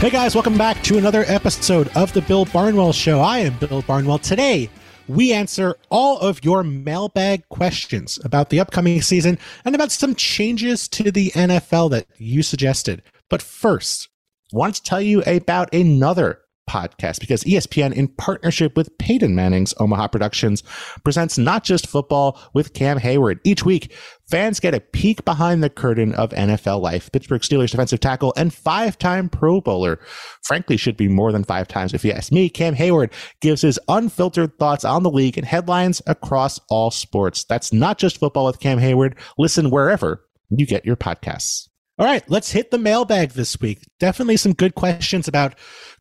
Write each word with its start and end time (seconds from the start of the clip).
Hey 0.00 0.08
guys, 0.08 0.34
welcome 0.34 0.56
back 0.56 0.82
to 0.84 0.96
another 0.96 1.26
episode 1.26 1.94
of 1.94 2.10
the 2.14 2.22
Bill 2.22 2.46
Barnwell 2.46 2.94
Show. 2.94 3.20
I 3.20 3.40
am 3.40 3.58
Bill 3.58 3.82
Barnwell. 3.82 4.18
Today, 4.18 4.70
we 5.08 5.30
answer 5.34 5.76
all 5.90 6.18
of 6.20 6.42
your 6.42 6.62
mailbag 6.64 7.46
questions 7.50 8.18
about 8.24 8.48
the 8.48 8.60
upcoming 8.60 9.02
season 9.02 9.38
and 9.66 9.74
about 9.74 9.92
some 9.92 10.14
changes 10.14 10.88
to 10.88 11.10
the 11.12 11.28
NFL 11.32 11.90
that 11.90 12.06
you 12.16 12.42
suggested. 12.42 13.02
But 13.28 13.42
first, 13.42 14.08
want 14.54 14.76
to 14.76 14.82
tell 14.82 15.02
you 15.02 15.22
about 15.26 15.74
another 15.74 16.40
podcast 16.70 17.18
because 17.18 17.42
ESPN, 17.42 17.92
in 17.92 18.06
partnership 18.06 18.76
with 18.76 18.96
Peyton 18.98 19.34
Manning's 19.34 19.74
Omaha 19.78 20.06
Productions, 20.06 20.62
presents 21.02 21.36
not 21.36 21.64
just 21.64 21.88
football 21.88 22.40
with 22.54 22.72
Cam 22.74 23.00
Heyward. 23.00 23.40
Each 23.42 23.64
week, 23.64 23.92
fans 24.30 24.60
get 24.60 24.74
a 24.74 24.80
peek 24.80 25.24
behind 25.24 25.62
the 25.62 25.68
curtain 25.68 26.14
of 26.14 26.30
NFL 26.30 26.80
life. 26.80 27.10
Pittsburgh 27.10 27.42
Steelers 27.42 27.72
defensive 27.72 27.98
tackle 27.98 28.32
and 28.36 28.54
five 28.54 28.96
time 28.96 29.28
Pro 29.28 29.60
Bowler, 29.60 29.98
frankly, 30.42 30.76
should 30.76 30.96
be 30.96 31.08
more 31.08 31.32
than 31.32 31.42
five 31.42 31.66
times 31.66 31.92
if 31.92 32.04
you 32.04 32.12
ask 32.12 32.30
me. 32.30 32.48
Cam 32.48 32.76
Heyward 32.76 33.12
gives 33.40 33.62
his 33.62 33.78
unfiltered 33.88 34.56
thoughts 34.58 34.84
on 34.84 35.02
the 35.02 35.10
league 35.10 35.36
and 35.36 35.46
headlines 35.46 36.00
across 36.06 36.60
all 36.70 36.92
sports. 36.92 37.44
That's 37.44 37.72
not 37.72 37.98
just 37.98 38.18
football 38.18 38.46
with 38.46 38.60
Cam 38.60 38.78
Heyward. 38.78 39.18
Listen 39.36 39.70
wherever 39.70 40.24
you 40.50 40.66
get 40.66 40.84
your 40.84 40.96
podcasts. 40.96 41.68
All 41.98 42.06
right, 42.06 42.24
let's 42.30 42.50
hit 42.50 42.70
the 42.70 42.78
mailbag 42.78 43.32
this 43.32 43.60
week. 43.60 43.82
Definitely 43.98 44.38
some 44.38 44.54
good 44.54 44.74
questions 44.74 45.28
about 45.28 45.54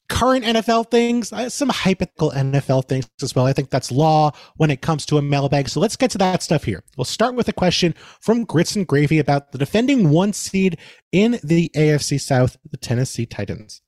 current 0.10 0.44
NFL 0.44 0.92
things, 0.92 1.32
uh, 1.32 1.50
some 1.50 1.70
hypothetical 1.70 2.32
NFL 2.32 2.88
things 2.88 3.08
as 3.22 3.34
well. 3.34 3.46
I 3.46 3.54
think 3.54 3.70
that's 3.70 3.92
law 3.92 4.32
when 4.58 4.72
it 4.72 4.82
comes 4.82 5.06
to 5.08 5.18
a 5.18 5.22
mailbag. 5.22 5.70
So 5.70 5.80
let's 5.80 5.96
get 5.96 6.12
to 6.12 6.18
that 6.18 6.44
stuff 6.44 6.66
here. 6.66 6.84
We'll 6.98 7.06
start 7.06 7.36
with 7.36 7.48
a 7.48 7.54
question 7.54 7.96
from 8.20 8.44
Grits 8.44 8.76
and 8.76 8.88
Gravy 8.88 9.20
about 9.20 9.52
the 9.52 9.58
defending 9.58 10.10
one 10.10 10.34
seed 10.34 10.78
in 11.12 11.40
the 11.44 11.72
AFC 11.76 12.20
South, 12.20 12.58
the 12.70 12.78
Tennessee 12.78 13.26
Titans. 13.26 13.82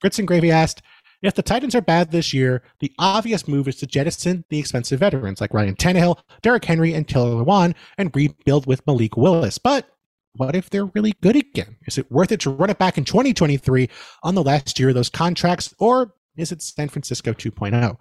Grits 0.00 0.18
and 0.18 0.26
Gravy 0.26 0.50
asked, 0.50 0.82
if 1.22 1.34
the 1.34 1.42
Titans 1.42 1.74
are 1.74 1.80
bad 1.80 2.10
this 2.10 2.34
year, 2.34 2.62
the 2.80 2.92
obvious 2.98 3.48
move 3.48 3.68
is 3.68 3.76
to 3.76 3.86
jettison 3.86 4.44
the 4.50 4.58
expensive 4.58 5.00
veterans 5.00 5.40
like 5.40 5.54
Ryan 5.54 5.74
Tannehill, 5.74 6.18
Derrick 6.42 6.64
Henry, 6.64 6.92
and 6.92 7.08
Taylor 7.08 7.42
Lewan 7.42 7.74
and 7.96 8.14
rebuild 8.14 8.66
with 8.66 8.86
Malik 8.86 9.16
Willis. 9.16 9.58
But 9.58 9.88
what 10.36 10.54
if 10.54 10.70
they're 10.70 10.86
really 10.86 11.14
good 11.22 11.36
again? 11.36 11.76
Is 11.86 11.98
it 11.98 12.10
worth 12.10 12.32
it 12.32 12.40
to 12.40 12.50
run 12.50 12.70
it 12.70 12.78
back 12.78 12.98
in 12.98 13.04
2023 13.04 13.88
on 14.22 14.34
the 14.34 14.42
last 14.42 14.78
year 14.78 14.90
of 14.90 14.94
those 14.94 15.10
contracts, 15.10 15.74
or 15.78 16.14
is 16.36 16.52
it 16.52 16.62
San 16.62 16.88
Francisco 16.88 17.32
2.0? 17.32 17.96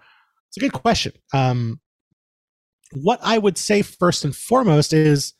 It's 0.49 0.57
a 0.57 0.59
good 0.59 0.73
question. 0.73 1.13
Um, 1.33 1.79
what 2.93 3.19
I 3.23 3.37
would 3.37 3.57
say 3.57 3.81
first 3.81 4.23
and 4.23 4.35
foremost 4.35 4.93
is 4.93 5.33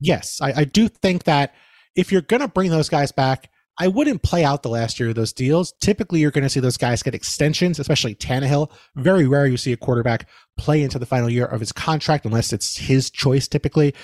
yes, 0.00 0.40
I, 0.40 0.52
I 0.52 0.64
do 0.64 0.88
think 0.88 1.24
that 1.24 1.54
if 1.94 2.10
you're 2.10 2.22
going 2.22 2.40
to 2.40 2.48
bring 2.48 2.70
those 2.70 2.88
guys 2.88 3.12
back, 3.12 3.50
I 3.78 3.88
wouldn't 3.88 4.22
play 4.22 4.44
out 4.44 4.62
the 4.62 4.68
last 4.68 5.00
year 5.00 5.08
of 5.08 5.14
those 5.14 5.32
deals. 5.32 5.72
Typically, 5.80 6.20
you're 6.20 6.30
going 6.30 6.44
to 6.44 6.50
see 6.50 6.60
those 6.60 6.76
guys 6.76 7.02
get 7.02 7.14
extensions, 7.14 7.78
especially 7.78 8.14
Tannehill. 8.14 8.70
Very 8.96 9.26
rare 9.26 9.46
you 9.46 9.56
see 9.56 9.72
a 9.72 9.78
quarterback 9.78 10.28
play 10.58 10.82
into 10.82 10.98
the 10.98 11.06
final 11.06 11.30
year 11.30 11.46
of 11.46 11.60
his 11.60 11.72
contract 11.72 12.26
unless 12.26 12.52
it's 12.52 12.76
his 12.76 13.10
choice 13.10 13.48
typically. 13.48 13.94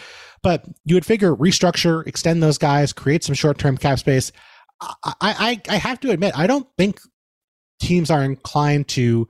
But 0.42 0.64
you 0.84 0.94
would 0.94 1.06
figure 1.06 1.34
restructure, 1.34 2.06
extend 2.06 2.42
those 2.42 2.58
guys, 2.58 2.92
create 2.92 3.24
some 3.24 3.34
short 3.34 3.58
term 3.58 3.76
cap 3.76 3.98
space. 3.98 4.32
I, 4.80 5.02
I, 5.20 5.60
I 5.68 5.76
have 5.76 5.98
to 6.00 6.10
admit, 6.10 6.38
I 6.38 6.46
don't 6.46 6.68
think 6.76 7.00
teams 7.80 8.10
are 8.10 8.22
inclined 8.22 8.88
to 8.88 9.28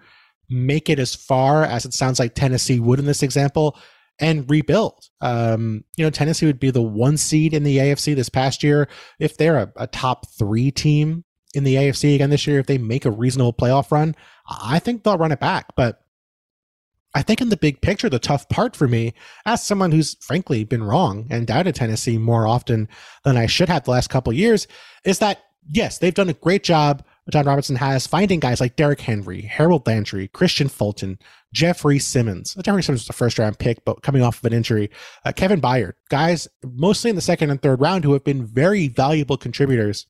make 0.50 0.88
it 0.88 0.98
as 0.98 1.14
far 1.14 1.64
as 1.64 1.84
it 1.84 1.94
sounds 1.94 2.18
like 2.18 2.34
Tennessee 2.34 2.80
would 2.80 2.98
in 2.98 3.06
this 3.06 3.22
example 3.22 3.78
and 4.18 4.50
rebuild. 4.50 5.08
Um, 5.20 5.84
you 5.96 6.04
know, 6.04 6.10
Tennessee 6.10 6.46
would 6.46 6.60
be 6.60 6.70
the 6.70 6.82
one 6.82 7.16
seed 7.16 7.54
in 7.54 7.62
the 7.62 7.78
AFC 7.78 8.14
this 8.14 8.28
past 8.28 8.62
year. 8.62 8.88
If 9.18 9.36
they're 9.36 9.58
a, 9.58 9.72
a, 9.76 9.86
top 9.86 10.28
three 10.30 10.70
team 10.70 11.24
in 11.54 11.64
the 11.64 11.76
AFC 11.76 12.14
again 12.14 12.30
this 12.30 12.46
year, 12.46 12.58
if 12.58 12.66
they 12.66 12.78
make 12.78 13.04
a 13.04 13.10
reasonable 13.10 13.52
playoff 13.52 13.90
run, 13.90 14.16
I 14.48 14.78
think 14.78 15.04
they'll 15.04 15.18
run 15.18 15.32
it 15.32 15.40
back. 15.40 15.66
But 15.76 16.00
I 17.14 17.22
think 17.22 17.40
in 17.40 17.48
the 17.48 17.56
big 17.56 17.80
picture, 17.80 18.08
the 18.08 18.18
tough 18.18 18.48
part 18.48 18.76
for 18.76 18.86
me, 18.86 19.14
as 19.46 19.64
someone 19.64 19.92
who's 19.92 20.16
frankly 20.20 20.64
been 20.64 20.82
wrong 20.82 21.26
and 21.30 21.46
doubted 21.46 21.74
Tennessee 21.74 22.18
more 22.18 22.46
often 22.46 22.88
than 23.24 23.36
I 23.36 23.46
should 23.46 23.68
have 23.68 23.84
the 23.84 23.92
last 23.92 24.10
couple 24.10 24.32
years, 24.32 24.66
is 25.04 25.18
that 25.20 25.42
yes, 25.70 25.98
they've 25.98 26.14
done 26.14 26.28
a 26.28 26.34
great 26.34 26.64
job. 26.64 27.04
Jon 27.30 27.44
Robinson 27.44 27.76
has 27.76 28.06
finding 28.06 28.40
guys 28.40 28.60
like 28.60 28.76
Derrick 28.76 29.00
Henry, 29.00 29.42
Harold 29.42 29.86
Landry, 29.86 30.28
Kristian 30.28 30.70
Fulton, 30.70 31.18
Jeffery 31.52 31.98
Simmons. 31.98 32.54
Jeffery 32.62 32.82
Simmons 32.82 33.02
was 33.02 33.10
a 33.10 33.12
first 33.12 33.38
round 33.38 33.58
pick, 33.58 33.84
but 33.84 34.02
coming 34.02 34.22
off 34.22 34.38
of 34.38 34.44
an 34.46 34.52
injury. 34.54 34.90
Uh, 35.24 35.32
Kevin 35.32 35.60
Byard, 35.60 35.94
guys 36.08 36.48
mostly 36.64 37.10
in 37.10 37.16
the 37.16 37.22
second 37.22 37.50
and 37.50 37.60
third 37.60 37.80
round 37.80 38.04
who 38.04 38.12
have 38.14 38.24
been 38.24 38.46
very 38.46 38.88
valuable 38.88 39.36
contributors 39.36 40.06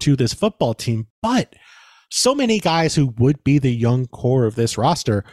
to 0.00 0.16
this 0.16 0.34
football 0.34 0.74
team. 0.74 1.06
But 1.22 1.54
so 2.10 2.34
many 2.34 2.60
guys 2.60 2.94
who 2.94 3.14
would 3.18 3.42
be 3.44 3.58
the 3.58 3.74
young 3.74 4.06
core 4.06 4.44
of 4.44 4.54
this 4.54 4.78
roster 4.78 5.24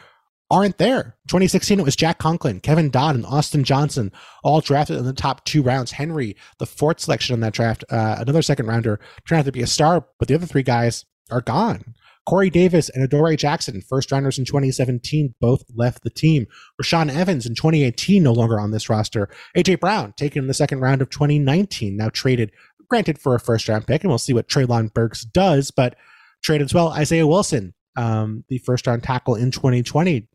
aren't 0.52 0.78
there. 0.78 1.16
2016, 1.28 1.80
it 1.80 1.86
was 1.86 1.96
Jack 1.96 2.20
Conklin, 2.20 2.60
Kevin 2.60 2.90
Dodd, 2.90 3.16
and 3.16 3.26
Austin 3.26 3.64
Johnson, 3.64 4.12
all 4.44 4.62
drafted 4.62 4.98
in 4.98 5.06
the 5.06 5.14
top 5.14 5.44
two 5.46 5.64
rounds. 5.64 5.92
Henry, 5.92 6.36
the 6.60 6.66
fourth 6.66 7.00
selection 7.00 7.34
in 7.34 7.40
that 7.42 7.54
draft, 7.54 7.84
uh, 7.90 8.18
another 8.20 8.42
second 8.42 8.68
rounder, 8.68 9.00
turned 9.28 9.40
out 9.40 9.46
to 9.46 9.52
be 9.52 9.62
a 9.62 9.68
star, 9.68 10.06
but 10.20 10.28
the 10.28 10.36
other 10.36 10.46
three 10.46 10.64
guys 10.64 11.06
are 11.32 11.42
gone. 11.42 11.96
Corey 12.28 12.50
Davis 12.50 12.90
and 12.90 13.04
Adoree 13.04 13.38
Jackson, 13.38 13.82
first 13.82 14.12
rounders 14.12 14.40
in 14.40 14.46
2017, 14.46 15.36
both 15.40 15.64
left 15.76 16.04
the 16.04 16.10
team. 16.10 16.48
Rashaan 16.82 17.14
Evans 17.14 17.46
in 17.46 17.54
2018, 17.54 18.24
no 18.24 18.34
longer 18.34 18.60
on 18.60 18.72
this 18.72 18.90
roster. 18.90 19.30
AJ 19.56 19.80
Brown, 19.80 20.14
taken 20.14 20.44
in 20.44 20.48
the 20.48 20.54
second 20.54 20.80
round 20.80 21.02
of 21.02 21.10
2019, 21.10 21.96
now 21.96 22.10
traded, 22.10 22.52
granted 22.90 23.20
for 23.20 23.36
a 23.36 23.40
first 23.40 23.70
round 23.70 23.86
pick, 23.86 24.04
and 24.04 24.10
we'll 24.10 24.18
see 24.18 24.34
what 24.34 24.50
Treylon 24.50 24.92
Burks 24.92 25.24
does, 25.24 25.70
but 25.70 25.96
traded 26.44 26.66
as 26.66 26.74
well. 26.74 26.90
Isaiah 26.90 27.28
Wilson, 27.28 27.76
um, 27.96 28.44
the 28.50 28.58
first 28.60 28.88
round 28.88 29.04
tackle 29.04 29.36
in 29.36 29.52
2020, 29.52 30.28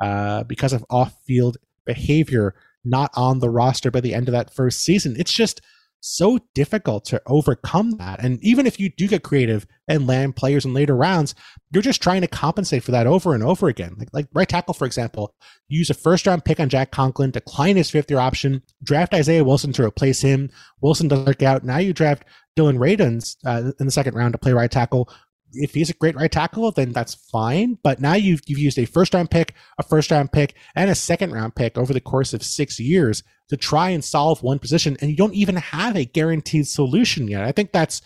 uh, 0.00 0.44
because 0.44 0.72
of 0.72 0.84
off 0.90 1.14
field 1.24 1.56
behavior, 1.84 2.54
not 2.84 3.10
on 3.14 3.38
the 3.38 3.50
roster 3.50 3.90
by 3.90 4.00
the 4.00 4.14
end 4.14 4.28
of 4.28 4.32
that 4.32 4.54
first 4.54 4.82
season. 4.82 5.16
It's 5.18 5.32
just 5.32 5.60
so 6.00 6.38
difficult 6.54 7.04
to 7.06 7.20
overcome 7.26 7.92
that. 7.92 8.22
And 8.22 8.38
even 8.42 8.66
if 8.66 8.78
you 8.78 8.90
do 8.90 9.08
get 9.08 9.24
creative 9.24 9.66
and 9.88 10.06
land 10.06 10.36
players 10.36 10.64
in 10.64 10.72
later 10.72 10.94
rounds, 10.94 11.34
you're 11.72 11.82
just 11.82 12.02
trying 12.02 12.20
to 12.20 12.28
compensate 12.28 12.84
for 12.84 12.92
that 12.92 13.06
over 13.06 13.34
and 13.34 13.42
over 13.42 13.66
again. 13.68 13.96
Like, 13.98 14.08
like 14.12 14.28
right 14.32 14.48
tackle, 14.48 14.74
for 14.74 14.86
example, 14.86 15.34
use 15.68 15.90
a 15.90 15.94
first 15.94 16.26
round 16.26 16.44
pick 16.44 16.60
on 16.60 16.68
Jack 16.68 16.92
Conklin, 16.92 17.32
decline 17.32 17.76
his 17.76 17.90
fifth 17.90 18.10
year 18.10 18.20
option, 18.20 18.62
draft 18.84 19.14
Isaiah 19.14 19.44
Wilson 19.44 19.72
to 19.72 19.84
replace 19.84 20.20
him. 20.20 20.50
Wilson 20.80 21.08
doesn't 21.08 21.26
work 21.26 21.42
out. 21.42 21.64
Now 21.64 21.78
you 21.78 21.92
draft 21.92 22.24
Dillon 22.54 22.78
Radunz 22.78 23.36
uh, 23.44 23.72
in 23.80 23.86
the 23.86 23.92
second 23.92 24.14
round 24.14 24.32
to 24.32 24.38
play 24.38 24.52
right 24.52 24.70
tackle 24.70 25.10
if 25.52 25.74
he's 25.74 25.90
a 25.90 25.94
great 25.94 26.16
right 26.16 26.30
tackle, 26.30 26.70
then 26.72 26.92
that's 26.92 27.14
fine. 27.14 27.78
But 27.82 28.00
now 28.00 28.14
you've 28.14 28.42
you've 28.46 28.58
used 28.58 28.78
a 28.78 28.84
first 28.84 29.14
round 29.14 29.30
pick, 29.30 29.54
a 29.78 29.82
first 29.82 30.10
round 30.10 30.32
pick, 30.32 30.54
and 30.74 30.90
a 30.90 30.94
second 30.94 31.32
round 31.32 31.54
pick 31.54 31.78
over 31.78 31.92
the 31.92 32.00
course 32.00 32.34
of 32.34 32.42
six 32.42 32.78
years 32.78 33.22
to 33.48 33.56
try 33.56 33.90
and 33.90 34.04
solve 34.04 34.42
one 34.42 34.58
position, 34.58 34.96
and 35.00 35.10
you 35.10 35.16
don't 35.16 35.34
even 35.34 35.56
have 35.56 35.96
a 35.96 36.04
guaranteed 36.04 36.66
solution 36.66 37.28
yet. 37.28 37.44
I 37.44 37.52
think 37.52 37.72
that's 37.72 38.02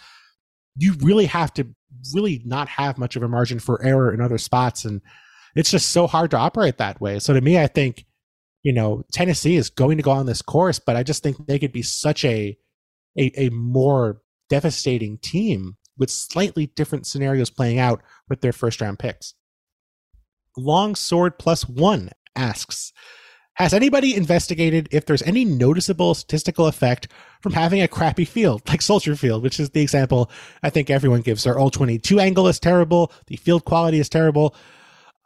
you 0.77 0.95
really 1.01 1.27
have 1.27 1.53
to 1.55 1.67
really 2.15 2.43
not 2.45 2.69
have 2.69 2.99
much 2.99 3.17
of 3.17 3.23
a 3.23 3.28
margin 3.28 3.59
for 3.59 3.83
error 3.83 4.12
in 4.12 4.21
other 4.21 4.39
spots, 4.39 4.84
and 4.84 5.01
it's 5.55 5.71
just 5.71 5.91
so 5.91 6.07
hard 6.07 6.31
to 6.33 6.39
operate 6.39 6.78
that 6.78 7.01
way. 7.01 7.19
So 7.19 7.34
to 7.34 7.41
me, 7.41 7.59
I 7.59 7.67
think 7.67 8.05
you 8.62 8.72
know 8.72 9.05
Tennessee 9.12 9.57
is 9.57 9.71
going 9.71 9.97
to 9.97 10.03
go 10.03 10.11
on 10.12 10.27
this 10.27 10.43
course, 10.43 10.78
but 10.78 10.97
I 10.97 11.03
just 11.03 11.22
think 11.22 11.47
they 11.47 11.59
could 11.59 11.72
be 11.72 11.83
such 11.83 12.25
a 12.25 12.57
a, 13.19 13.47
a 13.47 13.51
more 13.51 14.21
devastating 14.49 15.19
team 15.19 15.77
with 16.00 16.11
slightly 16.11 16.66
different 16.75 17.06
scenarios 17.06 17.50
playing 17.50 17.78
out 17.78 18.03
with 18.28 18.41
their 18.41 18.53
first 18.53 18.81
round 18.81 18.99
picks. 18.99 19.34
Long 20.56 20.97
Sword 20.97 21.38
Plus 21.38 21.69
One 21.69 22.11
asks 22.34 22.93
Has 23.55 23.72
anybody 23.72 24.16
investigated 24.16 24.89
if 24.91 25.06
there's 25.06 25.22
any 25.22 25.44
noticeable 25.44 26.15
statistical 26.15 26.66
effect 26.66 27.07
from 27.41 27.53
having 27.53 27.83
a 27.83 27.86
crappy 27.86 28.25
field 28.25 28.66
like 28.69 28.83
Soldier 28.83 29.15
Field, 29.15 29.45
which 29.45 29.60
is 29.60 29.71
the 29.71 29.83
example 29.83 30.30
I 30.65 30.71
think 30.71 30.91
everyone 30.91 31.21
gives? 31.21 31.45
Their 31.45 31.59
all 31.59 31.71
22 31.71 32.19
angle 32.19 32.48
is 32.48 32.59
terrible, 32.59 33.13
the 33.28 33.36
field 33.36 33.65
quality 33.65 34.01
is 34.01 34.09
terrible. 34.09 34.57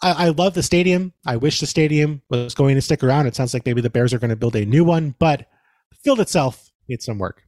I, 0.03 0.27
I 0.27 0.29
love 0.31 0.55
the 0.55 0.63
stadium. 0.63 1.13
I 1.25 1.37
wish 1.37 1.61
the 1.61 1.67
stadium 1.67 2.21
was 2.29 2.55
going 2.55 2.75
to 2.75 2.83
stick 2.83 3.03
around. 3.03 3.27
It 3.27 3.37
sounds 3.37 3.55
like 3.55 3.65
maybe 3.65 3.81
the 3.81 3.91
Bears 3.91 4.13
are 4.13 4.19
going 4.19 4.31
to 4.31 4.37
build 4.37 4.57
a 4.57 4.67
new 4.67 4.85
one, 4.85 5.15
but 5.21 5.47
the 5.91 5.97
field 6.03 6.21
itself 6.21 6.73
needs 6.89 7.05
some 7.05 7.19
work. 7.19 7.45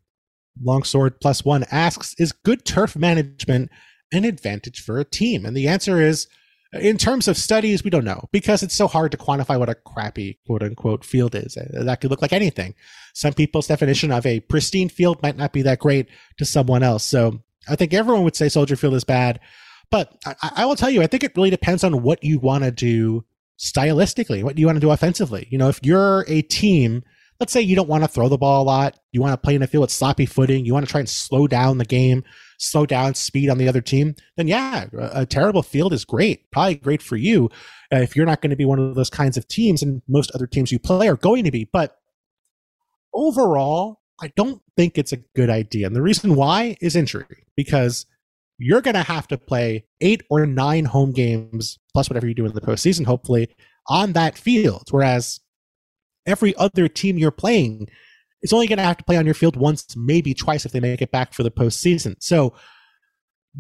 Longsword 0.62 1.20
plus 1.20 1.44
one 1.44 1.64
asks, 1.70 2.14
is 2.18 2.32
good 2.32 2.64
turf 2.64 2.96
management 2.96 3.70
an 4.12 4.24
advantage 4.24 4.82
for 4.82 4.98
a 4.98 5.04
team? 5.04 5.44
And 5.44 5.56
the 5.56 5.68
answer 5.68 6.00
is, 6.00 6.28
in 6.72 6.98
terms 6.98 7.28
of 7.28 7.36
studies, 7.36 7.84
we 7.84 7.90
don't 7.90 8.04
know 8.04 8.28
because 8.32 8.62
it's 8.62 8.74
so 8.74 8.88
hard 8.88 9.12
to 9.12 9.18
quantify 9.18 9.58
what 9.58 9.68
a 9.68 9.74
crappy 9.74 10.38
quote 10.46 10.62
unquote 10.62 11.04
field 11.04 11.34
is. 11.34 11.56
Uh, 11.56 11.84
that 11.84 12.00
could 12.00 12.10
look 12.10 12.22
like 12.22 12.32
anything. 12.32 12.74
Some 13.14 13.32
people's 13.32 13.68
definition 13.68 14.12
of 14.12 14.26
a 14.26 14.40
pristine 14.40 14.88
field 14.88 15.22
might 15.22 15.36
not 15.36 15.52
be 15.52 15.62
that 15.62 15.78
great 15.78 16.08
to 16.38 16.44
someone 16.44 16.82
else. 16.82 17.04
So 17.04 17.40
I 17.68 17.76
think 17.76 17.94
everyone 17.94 18.24
would 18.24 18.36
say 18.36 18.48
Soldier 18.48 18.76
Field 18.76 18.94
is 18.94 19.04
bad. 19.04 19.40
But 19.90 20.12
I, 20.26 20.52
I 20.56 20.66
will 20.66 20.76
tell 20.76 20.90
you, 20.90 21.02
I 21.02 21.06
think 21.06 21.24
it 21.24 21.36
really 21.36 21.50
depends 21.50 21.84
on 21.84 22.02
what 22.02 22.22
you 22.24 22.38
want 22.38 22.64
to 22.64 22.70
do 22.70 23.24
stylistically, 23.58 24.42
what 24.42 24.58
you 24.58 24.66
want 24.66 24.76
to 24.76 24.80
do 24.80 24.90
offensively. 24.90 25.46
You 25.50 25.58
know, 25.58 25.68
if 25.68 25.80
you're 25.82 26.24
a 26.28 26.42
team 26.42 27.04
let's 27.40 27.52
say 27.52 27.60
you 27.60 27.76
don't 27.76 27.88
want 27.88 28.04
to 28.04 28.08
throw 28.08 28.28
the 28.28 28.38
ball 28.38 28.62
a 28.62 28.64
lot. 28.64 28.98
You 29.12 29.20
want 29.20 29.32
to 29.32 29.38
play 29.38 29.54
in 29.54 29.62
a 29.62 29.66
field 29.66 29.82
with 29.82 29.90
sloppy 29.90 30.26
footing. 30.26 30.64
You 30.64 30.72
want 30.72 30.86
to 30.86 30.90
try 30.90 31.00
and 31.00 31.08
slow 31.08 31.46
down 31.46 31.78
the 31.78 31.84
game 31.84 32.24
slow 32.58 32.86
down 32.86 33.14
speed 33.14 33.50
on 33.50 33.58
the 33.58 33.68
other 33.68 33.80
team, 33.80 34.14
then 34.36 34.48
yeah, 34.48 34.86
a, 34.98 35.26
terrible 35.26 35.62
field 35.62 35.92
is 35.92 36.04
great. 36.04 36.50
Probably 36.50 36.76
great 36.76 37.02
for 37.02 37.16
you 37.16 37.50
uh, 37.92 37.98
if 37.98 38.16
you're 38.16 38.26
not 38.26 38.40
going 38.40 38.50
to 38.50 38.56
be 38.56 38.64
one 38.64 38.78
of 38.78 38.94
those 38.94 39.10
kinds 39.10 39.36
of 39.36 39.46
teams, 39.48 39.82
and 39.82 40.02
most 40.08 40.30
other 40.32 40.46
teams 40.46 40.72
you 40.72 40.78
play 40.78 41.08
are 41.08 41.16
going 41.16 41.44
to 41.44 41.50
be. 41.50 41.68
But 41.70 41.96
overall, 43.12 44.00
I 44.20 44.28
don't 44.36 44.62
think 44.76 44.98
it's 44.98 45.12
a 45.12 45.18
good 45.34 45.50
idea. 45.50 45.86
And 45.86 45.96
the 45.96 46.02
reason 46.02 46.34
why 46.34 46.76
is 46.80 46.96
injury, 46.96 47.44
because 47.56 48.06
you're 48.58 48.80
going 48.80 48.94
to 48.94 49.02
have 49.02 49.28
to 49.28 49.38
play 49.38 49.84
eight 50.00 50.22
or 50.30 50.46
nine 50.46 50.86
home 50.86 51.12
games 51.12 51.78
plus 51.92 52.08
whatever 52.08 52.26
you 52.26 52.34
do 52.34 52.46
in 52.46 52.52
the 52.52 52.60
postseason, 52.60 53.04
hopefully, 53.04 53.54
on 53.88 54.14
that 54.14 54.38
field. 54.38 54.84
Whereas 54.90 55.40
every 56.26 56.54
other 56.56 56.88
team 56.88 57.18
you're 57.18 57.30
playing 57.30 57.88
is 58.42 58.52
only 58.52 58.66
going 58.66 58.78
to 58.78 58.84
have 58.84 58.96
to 58.98 59.04
play 59.04 59.16
on 59.16 59.24
your 59.24 59.34
field 59.34 59.56
once, 59.56 59.96
maybe 59.96 60.34
twice 60.34 60.64
if 60.64 60.72
they 60.72 60.80
make 60.80 61.02
it 61.02 61.10
back 61.10 61.32
for 61.32 61.42
the 61.42 61.50
postseason. 61.50 62.16
So 62.20 62.54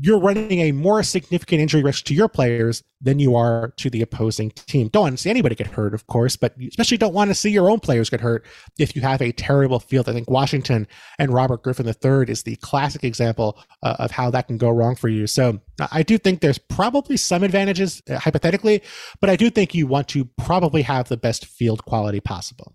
you're 0.00 0.18
running 0.18 0.60
a 0.60 0.72
more 0.72 1.02
significant 1.02 1.60
injury 1.60 1.82
risk 1.82 2.04
to 2.04 2.14
your 2.14 2.28
players 2.28 2.82
than 3.00 3.18
you 3.18 3.34
are 3.34 3.72
to 3.76 3.88
the 3.88 4.02
opposing 4.02 4.50
team. 4.50 4.88
Don't 4.88 5.02
want 5.02 5.16
to 5.16 5.22
see 5.22 5.30
anybody 5.30 5.54
get 5.54 5.68
hurt, 5.68 5.94
of 5.94 6.06
course, 6.06 6.36
but 6.36 6.58
you 6.60 6.68
especially 6.68 6.96
don't 6.96 7.14
want 7.14 7.30
to 7.30 7.34
see 7.34 7.50
your 7.50 7.70
own 7.70 7.80
players 7.80 8.10
get 8.10 8.20
hurt 8.20 8.44
if 8.78 8.94
you 8.94 9.02
have 9.02 9.22
a 9.22 9.32
terrible 9.32 9.80
field. 9.80 10.08
I 10.08 10.12
think 10.12 10.28
Washington 10.28 10.86
and 11.18 11.32
Robert 11.32 11.62
Griffin 11.62 11.86
III 11.86 12.30
is 12.30 12.42
the 12.42 12.56
classic 12.56 13.04
example 13.04 13.58
uh, 13.82 13.96
of 13.98 14.10
how 14.10 14.30
that 14.30 14.48
can 14.48 14.58
go 14.58 14.70
wrong 14.70 14.96
for 14.96 15.08
you. 15.08 15.26
So 15.26 15.60
I 15.90 16.02
do 16.02 16.18
think 16.18 16.40
there's 16.40 16.58
probably 16.58 17.16
some 17.16 17.42
advantages, 17.42 18.02
uh, 18.10 18.18
hypothetically, 18.18 18.82
but 19.20 19.30
I 19.30 19.36
do 19.36 19.50
think 19.50 19.74
you 19.74 19.86
want 19.86 20.08
to 20.08 20.24
probably 20.36 20.82
have 20.82 21.08
the 21.08 21.16
best 21.16 21.46
field 21.46 21.84
quality 21.84 22.20
possible. 22.20 22.74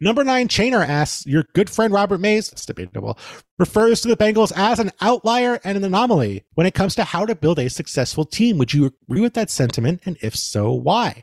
Number 0.00 0.24
nine 0.24 0.48
Chainer 0.48 0.86
asks, 0.86 1.26
Your 1.26 1.44
good 1.54 1.68
friend 1.68 1.92
Robert 1.92 2.20
Mays, 2.20 2.48
that's 2.48 2.64
debatable, 2.64 3.18
refers 3.58 4.00
to 4.00 4.08
the 4.08 4.16
Bengals 4.16 4.52
as 4.56 4.78
an 4.78 4.90
outlier 5.00 5.60
and 5.62 5.76
an 5.76 5.84
anomaly 5.84 6.44
when 6.54 6.66
it 6.66 6.74
comes 6.74 6.94
to 6.94 7.04
how 7.04 7.26
to 7.26 7.34
build 7.34 7.58
a 7.58 7.68
successful 7.68 8.24
team. 8.24 8.56
Would 8.58 8.72
you 8.72 8.86
agree 8.86 9.20
with 9.20 9.34
that 9.34 9.50
sentiment? 9.50 10.00
And 10.06 10.16
if 10.22 10.34
so, 10.34 10.72
why? 10.72 11.22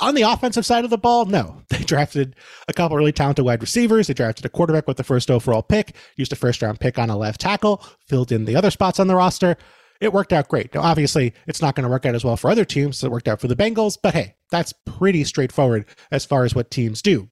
On 0.00 0.16
the 0.16 0.22
offensive 0.22 0.66
side 0.66 0.84
of 0.84 0.90
the 0.90 0.98
ball, 0.98 1.26
no. 1.26 1.62
They 1.68 1.84
drafted 1.84 2.34
a 2.66 2.72
couple 2.72 2.96
really 2.96 3.12
talented 3.12 3.44
wide 3.44 3.60
receivers. 3.60 4.08
They 4.08 4.14
drafted 4.14 4.44
a 4.44 4.48
quarterback 4.48 4.88
with 4.88 4.96
the 4.96 5.04
first 5.04 5.30
overall 5.30 5.62
pick, 5.62 5.94
used 6.16 6.32
a 6.32 6.36
first 6.36 6.60
round 6.60 6.80
pick 6.80 6.98
on 6.98 7.08
a 7.08 7.16
left 7.16 7.40
tackle, 7.40 7.84
filled 8.08 8.32
in 8.32 8.46
the 8.46 8.56
other 8.56 8.70
spots 8.70 8.98
on 8.98 9.06
the 9.06 9.14
roster 9.14 9.56
it 10.02 10.12
worked 10.12 10.32
out 10.32 10.48
great. 10.48 10.74
Now, 10.74 10.82
obviously, 10.82 11.32
it's 11.46 11.62
not 11.62 11.76
going 11.76 11.84
to 11.84 11.88
work 11.88 12.04
out 12.04 12.16
as 12.16 12.24
well 12.24 12.36
for 12.36 12.50
other 12.50 12.64
teams. 12.64 12.98
So 12.98 13.06
it 13.06 13.12
worked 13.12 13.28
out 13.28 13.40
for 13.40 13.46
the 13.46 13.54
Bengals, 13.54 13.96
but 14.02 14.14
hey, 14.14 14.34
that's 14.52 14.72
pretty 14.86 15.24
straightforward 15.24 15.86
as 16.12 16.24
far 16.24 16.44
as 16.44 16.54
what 16.54 16.70
teams 16.70 17.02
do. 17.02 17.28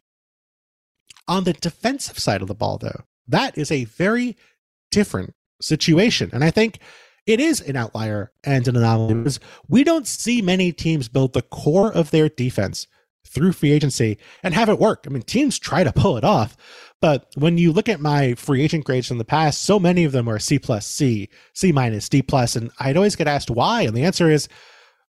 On 1.29 1.45
the 1.45 1.53
defensive 1.53 2.19
side 2.19 2.43
of 2.43 2.49
the 2.49 2.55
ball, 2.55 2.79
though, 2.79 3.05
that 3.29 3.57
is 3.57 3.71
a 3.71 3.85
very 3.85 4.37
different 4.91 5.35
situation. 5.63 6.31
And 6.33 6.43
I 6.43 6.51
think 6.51 6.81
it 7.27 7.39
is 7.39 7.61
an 7.61 7.77
outlier 7.77 8.33
and 8.43 8.67
an 8.67 8.77
anomaly 8.77 9.15
because 9.15 9.39
we 9.69 9.85
don't 9.85 10.07
see 10.07 10.43
many 10.43 10.73
teams 10.73 11.09
build 11.09 11.33
the 11.33 11.43
core 11.43 11.93
of 11.93 12.11
their 12.11 12.29
defense 12.29 12.89
through 13.27 13.53
free 13.53 13.71
agency 13.71 14.19
and 14.43 14.55
have 14.55 14.69
it 14.69 14.79
work. 14.79 15.05
I 15.07 15.11
mean, 15.11 15.23
teams 15.23 15.59
try 15.59 15.85
to 15.85 15.93
pull 15.93 16.17
it 16.17 16.25
off, 16.25 16.57
but 17.01 17.27
when 17.37 17.59
you 17.59 17.71
look 17.71 17.89
at 17.89 18.01
my 18.01 18.35
free 18.35 18.63
agent 18.63 18.85
grades 18.85 19.11
in 19.11 19.19
the 19.19 19.25
past, 19.25 19.63
so 19.63 19.79
many 19.79 20.05
of 20.05 20.13
them 20.13 20.27
are 20.27 20.39
C 20.39 20.59
plus 20.59 20.87
C, 20.87 21.29
C 21.55 21.71
minus, 21.71 22.09
D 22.09 22.23
plus, 22.23 22.57
and 22.57 22.71
I'd 22.81 22.97
always 22.97 23.17
get 23.17 23.29
asked 23.29 23.51
why, 23.51 23.83
and 23.83 23.97
the 23.97 24.05
answer 24.05 24.31
is 24.31 24.49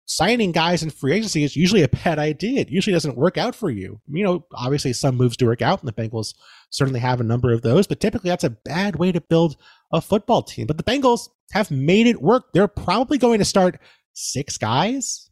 signing 0.08 0.52
guys 0.52 0.82
in 0.82 0.88
free 0.88 1.12
agency 1.12 1.44
is 1.44 1.54
usually 1.54 1.82
a 1.82 1.88
bad 1.88 2.18
idea. 2.18 2.62
It 2.62 2.70
usually 2.70 2.94
doesn't 2.94 3.16
work 3.16 3.36
out 3.36 3.54
for 3.54 3.70
you. 3.70 4.00
You 4.08 4.24
know, 4.24 4.46
obviously 4.54 4.94
some 4.94 5.16
moves 5.16 5.36
do 5.36 5.46
work 5.46 5.62
out, 5.62 5.80
and 5.80 5.88
the 5.88 5.92
Bengals 5.92 6.34
certainly 6.70 7.00
have 7.00 7.20
a 7.20 7.24
number 7.24 7.52
of 7.52 7.62
those, 7.62 7.86
but 7.86 8.00
typically 8.00 8.30
that's 8.30 8.44
a 8.44 8.50
bad 8.50 8.96
way 8.96 9.12
to 9.12 9.20
build 9.20 9.56
a 9.92 10.00
football 10.00 10.42
team. 10.42 10.66
But 10.66 10.78
the 10.78 10.82
Bengals 10.82 11.28
have 11.52 11.70
made 11.70 12.06
it 12.06 12.22
work. 12.22 12.52
They're 12.52 12.68
probably 12.68 13.18
going 13.18 13.38
to 13.38 13.44
start 13.44 13.78
six 14.14 14.56
guys 14.56 15.30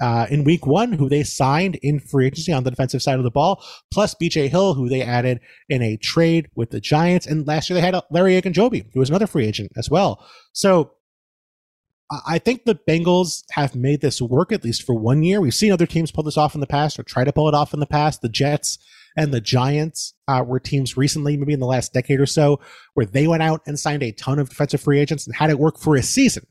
uh, 0.00 0.26
in 0.30 0.44
week 0.44 0.66
one, 0.66 0.92
who 0.92 1.08
they 1.08 1.22
signed 1.22 1.76
in 1.76 2.00
free 2.00 2.26
agency 2.26 2.52
on 2.52 2.64
the 2.64 2.70
defensive 2.70 3.02
side 3.02 3.18
of 3.18 3.24
the 3.24 3.30
ball, 3.30 3.62
plus 3.92 4.14
BJ 4.14 4.48
Hill, 4.48 4.74
who 4.74 4.88
they 4.88 5.02
added 5.02 5.40
in 5.68 5.82
a 5.82 5.96
trade 5.98 6.48
with 6.54 6.70
the 6.70 6.80
Giants. 6.80 7.26
And 7.26 7.46
last 7.46 7.68
year 7.68 7.74
they 7.74 7.86
had 7.86 8.00
Larry 8.10 8.40
Ogunjobi, 8.40 8.86
who 8.92 9.00
was 9.00 9.10
another 9.10 9.26
free 9.26 9.46
agent 9.46 9.72
as 9.76 9.90
well. 9.90 10.26
So 10.52 10.92
I 12.26 12.38
think 12.38 12.64
the 12.64 12.74
Bengals 12.74 13.44
have 13.52 13.74
made 13.74 14.00
this 14.00 14.20
work 14.20 14.52
at 14.52 14.62
least 14.62 14.82
for 14.82 14.94
one 14.94 15.22
year. 15.22 15.40
We've 15.40 15.54
seen 15.54 15.72
other 15.72 15.86
teams 15.86 16.10
pull 16.10 16.24
this 16.24 16.36
off 16.36 16.54
in 16.54 16.60
the 16.60 16.66
past 16.66 16.98
or 16.98 17.02
try 17.02 17.24
to 17.24 17.32
pull 17.32 17.48
it 17.48 17.54
off 17.54 17.72
in 17.72 17.80
the 17.80 17.86
past. 17.86 18.20
The 18.20 18.28
Jets 18.28 18.78
and 19.16 19.32
the 19.32 19.40
Giants 19.40 20.14
uh, 20.28 20.44
were 20.46 20.60
teams 20.60 20.96
recently, 20.96 21.36
maybe 21.36 21.54
in 21.54 21.60
the 21.60 21.66
last 21.66 21.92
decade 21.92 22.20
or 22.20 22.26
so, 22.26 22.60
where 22.94 23.06
they 23.06 23.26
went 23.26 23.42
out 23.42 23.62
and 23.66 23.78
signed 23.78 24.02
a 24.02 24.12
ton 24.12 24.38
of 24.38 24.50
defensive 24.50 24.80
free 24.80 25.00
agents 25.00 25.26
and 25.26 25.34
had 25.34 25.50
it 25.50 25.58
work 25.58 25.78
for 25.78 25.96
a 25.96 26.02
season. 26.02 26.46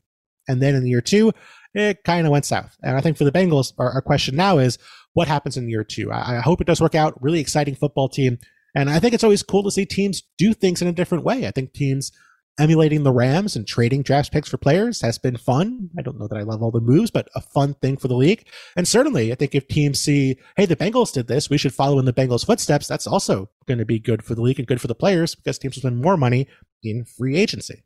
And 0.48 0.60
then 0.60 0.74
in 0.74 0.86
year 0.86 1.00
two, 1.00 1.32
it 1.72 2.04
kind 2.04 2.26
of 2.26 2.32
went 2.32 2.46
south. 2.46 2.76
And 2.82 2.96
I 2.96 3.00
think 3.00 3.16
for 3.16 3.24
the 3.24 3.32
Bengals, 3.32 3.72
our, 3.78 3.90
our, 3.92 4.02
question 4.02 4.36
now 4.36 4.58
is 4.58 4.78
what 5.12 5.28
happens 5.28 5.56
in 5.56 5.68
year 5.68 5.84
two? 5.84 6.12
I, 6.12 6.38
I 6.38 6.40
hope 6.40 6.60
it 6.60 6.66
does 6.66 6.80
work 6.80 6.94
out. 6.94 7.20
Really 7.22 7.40
exciting 7.40 7.74
football 7.74 8.08
team. 8.08 8.38
And 8.74 8.90
I 8.90 8.98
think 8.98 9.14
it's 9.14 9.24
always 9.24 9.42
cool 9.42 9.62
to 9.64 9.70
see 9.70 9.86
teams 9.86 10.22
do 10.38 10.52
things 10.52 10.82
in 10.82 10.88
a 10.88 10.92
different 10.92 11.24
way. 11.24 11.46
I 11.46 11.50
think 11.50 11.72
teams 11.72 12.12
emulating 12.58 13.02
the 13.02 13.12
Rams 13.12 13.56
and 13.56 13.66
trading 13.66 14.02
draft 14.02 14.32
picks 14.32 14.48
for 14.48 14.56
players 14.56 15.00
has 15.00 15.18
been 15.18 15.36
fun. 15.36 15.90
I 15.98 16.02
don't 16.02 16.18
know 16.18 16.28
that 16.28 16.38
I 16.38 16.42
love 16.42 16.62
all 16.62 16.70
the 16.70 16.80
moves, 16.80 17.10
but 17.10 17.28
a 17.34 17.40
fun 17.40 17.74
thing 17.74 17.96
for 17.96 18.08
the 18.08 18.16
league. 18.16 18.46
And 18.76 18.86
certainly, 18.86 19.32
I 19.32 19.34
think 19.34 19.54
if 19.54 19.68
teams 19.68 20.00
see, 20.00 20.38
hey, 20.56 20.66
the 20.66 20.76
Bengals 20.76 21.12
did 21.12 21.26
this, 21.26 21.50
we 21.50 21.58
should 21.58 21.74
follow 21.74 21.98
in 21.98 22.04
the 22.04 22.12
Bengals' 22.12 22.46
footsteps. 22.46 22.86
That's 22.86 23.06
also 23.06 23.50
going 23.66 23.78
to 23.78 23.84
be 23.84 23.98
good 23.98 24.24
for 24.24 24.34
the 24.34 24.42
league 24.42 24.58
and 24.58 24.68
good 24.68 24.80
for 24.80 24.88
the 24.88 24.94
players 24.94 25.34
because 25.34 25.58
teams 25.58 25.76
will 25.76 25.82
spend 25.82 26.02
more 26.02 26.16
money 26.16 26.48
in 26.82 27.04
free 27.04 27.36
agency. 27.36 27.83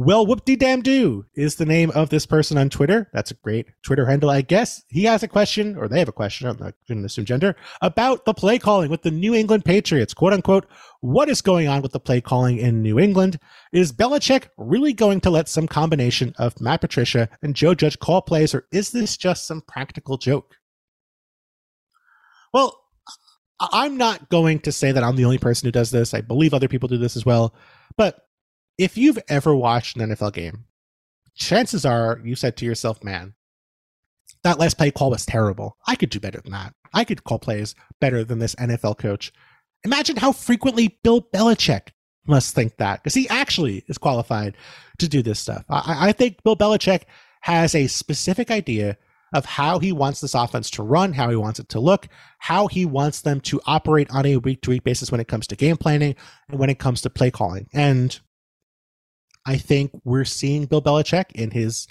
Well, 0.00 0.24
whoop 0.24 0.44
de 0.44 0.54
damn 0.54 0.80
do 0.80 1.26
is 1.34 1.56
the 1.56 1.66
name 1.66 1.90
of 1.90 2.08
this 2.08 2.24
person 2.24 2.56
on 2.56 2.70
Twitter. 2.70 3.10
That's 3.12 3.32
a 3.32 3.34
great 3.34 3.66
Twitter 3.82 4.06
handle, 4.06 4.30
I 4.30 4.42
guess. 4.42 4.80
He 4.86 5.02
has 5.04 5.24
a 5.24 5.28
question, 5.28 5.76
or 5.76 5.88
they 5.88 5.98
have 5.98 6.08
a 6.08 6.12
question, 6.12 6.46
I'm 6.46 6.56
not 6.56 6.74
going 6.86 7.00
to 7.00 7.06
assume 7.06 7.24
gender, 7.24 7.56
about 7.82 8.24
the 8.24 8.32
play 8.32 8.60
calling 8.60 8.90
with 8.90 9.02
the 9.02 9.10
New 9.10 9.34
England 9.34 9.64
Patriots. 9.64 10.14
Quote 10.14 10.32
unquote, 10.32 10.66
what 11.00 11.28
is 11.28 11.42
going 11.42 11.66
on 11.66 11.82
with 11.82 11.90
the 11.90 11.98
play 11.98 12.20
calling 12.20 12.58
in 12.58 12.80
New 12.80 13.00
England? 13.00 13.40
Is 13.72 13.92
Belichick 13.92 14.50
really 14.56 14.92
going 14.92 15.20
to 15.22 15.30
let 15.30 15.48
some 15.48 15.66
combination 15.66 16.32
of 16.38 16.60
Matt 16.60 16.80
Patricia 16.80 17.28
and 17.42 17.56
Joe 17.56 17.74
Judge 17.74 17.98
call 17.98 18.22
plays, 18.22 18.54
or 18.54 18.68
is 18.70 18.92
this 18.92 19.16
just 19.16 19.48
some 19.48 19.62
practical 19.62 20.16
joke? 20.16 20.54
Well, 22.54 22.80
I'm 23.58 23.96
not 23.96 24.28
going 24.28 24.60
to 24.60 24.70
say 24.70 24.92
that 24.92 25.02
I'm 25.02 25.16
the 25.16 25.24
only 25.24 25.38
person 25.38 25.66
who 25.66 25.72
does 25.72 25.90
this. 25.90 26.14
I 26.14 26.20
believe 26.20 26.54
other 26.54 26.68
people 26.68 26.88
do 26.88 26.98
this 26.98 27.16
as 27.16 27.26
well. 27.26 27.52
But 27.96 28.27
if 28.78 28.96
you've 28.96 29.18
ever 29.28 29.54
watched 29.54 29.96
an 29.96 30.10
NFL 30.10 30.32
game, 30.32 30.64
chances 31.34 31.84
are 31.84 32.20
you 32.24 32.36
said 32.36 32.56
to 32.56 32.64
yourself, 32.64 33.02
man, 33.02 33.34
that 34.44 34.58
last 34.58 34.78
play 34.78 34.90
call 34.90 35.10
was 35.10 35.26
terrible. 35.26 35.76
I 35.86 35.96
could 35.96 36.10
do 36.10 36.20
better 36.20 36.40
than 36.40 36.52
that. 36.52 36.74
I 36.94 37.04
could 37.04 37.24
call 37.24 37.38
plays 37.38 37.74
better 38.00 38.24
than 38.24 38.38
this 38.38 38.54
NFL 38.54 38.98
coach. 38.98 39.32
Imagine 39.84 40.16
how 40.16 40.32
frequently 40.32 40.98
Bill 41.02 41.22
Belichick 41.22 41.88
must 42.26 42.54
think 42.54 42.76
that 42.76 43.02
because 43.02 43.14
he 43.14 43.28
actually 43.28 43.84
is 43.88 43.98
qualified 43.98 44.56
to 44.98 45.08
do 45.08 45.22
this 45.22 45.40
stuff. 45.40 45.64
I, 45.68 46.08
I, 46.08 46.12
think 46.12 46.42
Bill 46.42 46.56
Belichick 46.56 47.02
has 47.42 47.74
a 47.74 47.86
specific 47.86 48.50
idea 48.50 48.96
of 49.34 49.44
how 49.44 49.78
he 49.78 49.92
wants 49.92 50.20
this 50.20 50.34
offense 50.34 50.70
to 50.70 50.82
run, 50.82 51.12
how 51.12 51.30
he 51.30 51.36
wants 51.36 51.58
it 51.58 51.68
to 51.70 51.80
look, 51.80 52.08
how 52.38 52.66
he 52.66 52.84
wants 52.84 53.22
them 53.22 53.40
to 53.42 53.60
operate 53.66 54.10
on 54.10 54.26
a 54.26 54.36
week 54.38 54.62
to 54.62 54.70
week 54.70 54.84
basis 54.84 55.10
when 55.10 55.20
it 55.20 55.28
comes 55.28 55.46
to 55.46 55.56
game 55.56 55.76
planning 55.76 56.14
and 56.48 56.58
when 56.58 56.70
it 56.70 56.78
comes 56.78 57.00
to 57.02 57.10
play 57.10 57.30
calling. 57.30 57.68
And 57.72 58.18
I 59.48 59.56
think 59.56 59.90
we're 60.04 60.26
seeing 60.26 60.66
Bill 60.66 60.82
Belichick 60.82 61.32
in 61.32 61.50
his, 61.50 61.88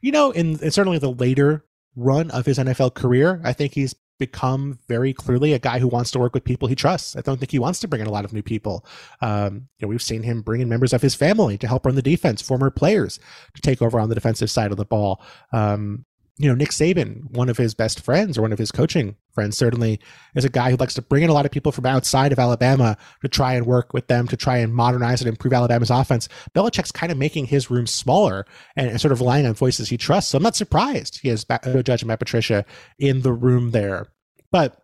you 0.00 0.12
know, 0.12 0.30
in, 0.30 0.62
in 0.62 0.70
certainly 0.70 0.98
the 0.98 1.10
later 1.10 1.64
run 1.96 2.30
of 2.30 2.46
his 2.46 2.56
NFL 2.56 2.94
career. 2.94 3.40
I 3.44 3.52
think 3.52 3.74
he's 3.74 3.96
become 4.20 4.78
very 4.86 5.12
clearly 5.12 5.52
a 5.52 5.58
guy 5.58 5.80
who 5.80 5.88
wants 5.88 6.12
to 6.12 6.20
work 6.20 6.34
with 6.34 6.44
people 6.44 6.68
he 6.68 6.76
trusts. 6.76 7.16
I 7.16 7.22
don't 7.22 7.38
think 7.38 7.50
he 7.50 7.58
wants 7.58 7.80
to 7.80 7.88
bring 7.88 8.00
in 8.00 8.06
a 8.06 8.12
lot 8.12 8.24
of 8.24 8.32
new 8.32 8.44
people. 8.44 8.86
Um, 9.20 9.68
you 9.78 9.86
know, 9.86 9.88
we've 9.88 10.00
seen 10.00 10.22
him 10.22 10.40
bring 10.40 10.60
in 10.60 10.68
members 10.68 10.92
of 10.92 11.02
his 11.02 11.16
family 11.16 11.58
to 11.58 11.66
help 11.66 11.84
run 11.84 11.96
the 11.96 12.02
defense, 12.02 12.42
former 12.42 12.70
players 12.70 13.18
to 13.54 13.60
take 13.60 13.82
over 13.82 13.98
on 13.98 14.08
the 14.08 14.14
defensive 14.14 14.50
side 14.50 14.70
of 14.70 14.76
the 14.76 14.84
ball. 14.84 15.20
Um, 15.52 16.04
you 16.38 16.48
know, 16.48 16.54
Nick 16.54 16.70
Saban, 16.70 17.28
one 17.32 17.48
of 17.48 17.56
his 17.56 17.74
best 17.74 18.00
friends 18.04 18.38
or 18.38 18.42
one 18.42 18.52
of 18.52 18.58
his 18.60 18.70
coaching 18.70 19.16
friends, 19.32 19.56
certainly 19.56 20.00
is 20.34 20.44
a 20.44 20.48
guy 20.48 20.70
who 20.70 20.76
likes 20.76 20.94
to 20.94 21.02
bring 21.02 21.22
in 21.22 21.30
a 21.30 21.32
lot 21.32 21.46
of 21.46 21.52
people 21.52 21.72
from 21.72 21.86
outside 21.86 22.32
of 22.32 22.38
Alabama 22.38 22.96
to 23.22 23.28
try 23.28 23.54
and 23.54 23.66
work 23.66 23.92
with 23.92 24.06
them 24.08 24.28
to 24.28 24.36
try 24.36 24.58
and 24.58 24.74
modernize 24.74 25.20
and 25.20 25.28
improve 25.28 25.52
Alabama's 25.52 25.90
offense. 25.90 26.28
Belichick's 26.54 26.92
kind 26.92 27.12
of 27.12 27.18
making 27.18 27.46
his 27.46 27.70
room 27.70 27.86
smaller 27.86 28.46
and, 28.76 29.00
sort 29.00 29.12
of 29.12 29.20
relying 29.20 29.46
on 29.46 29.54
voices 29.54 29.88
he 29.88 29.96
trusts. 29.96 30.30
So 30.30 30.36
I'm 30.36 30.42
not 30.42 30.56
surprised 30.56 31.20
he 31.20 31.28
has 31.28 31.44
Joe 31.44 31.82
Judge 31.82 32.02
and 32.02 32.08
Matt 32.08 32.18
Patricia 32.18 32.64
in 32.98 33.22
the 33.22 33.32
room 33.32 33.70
there. 33.70 34.06
But 34.52 34.76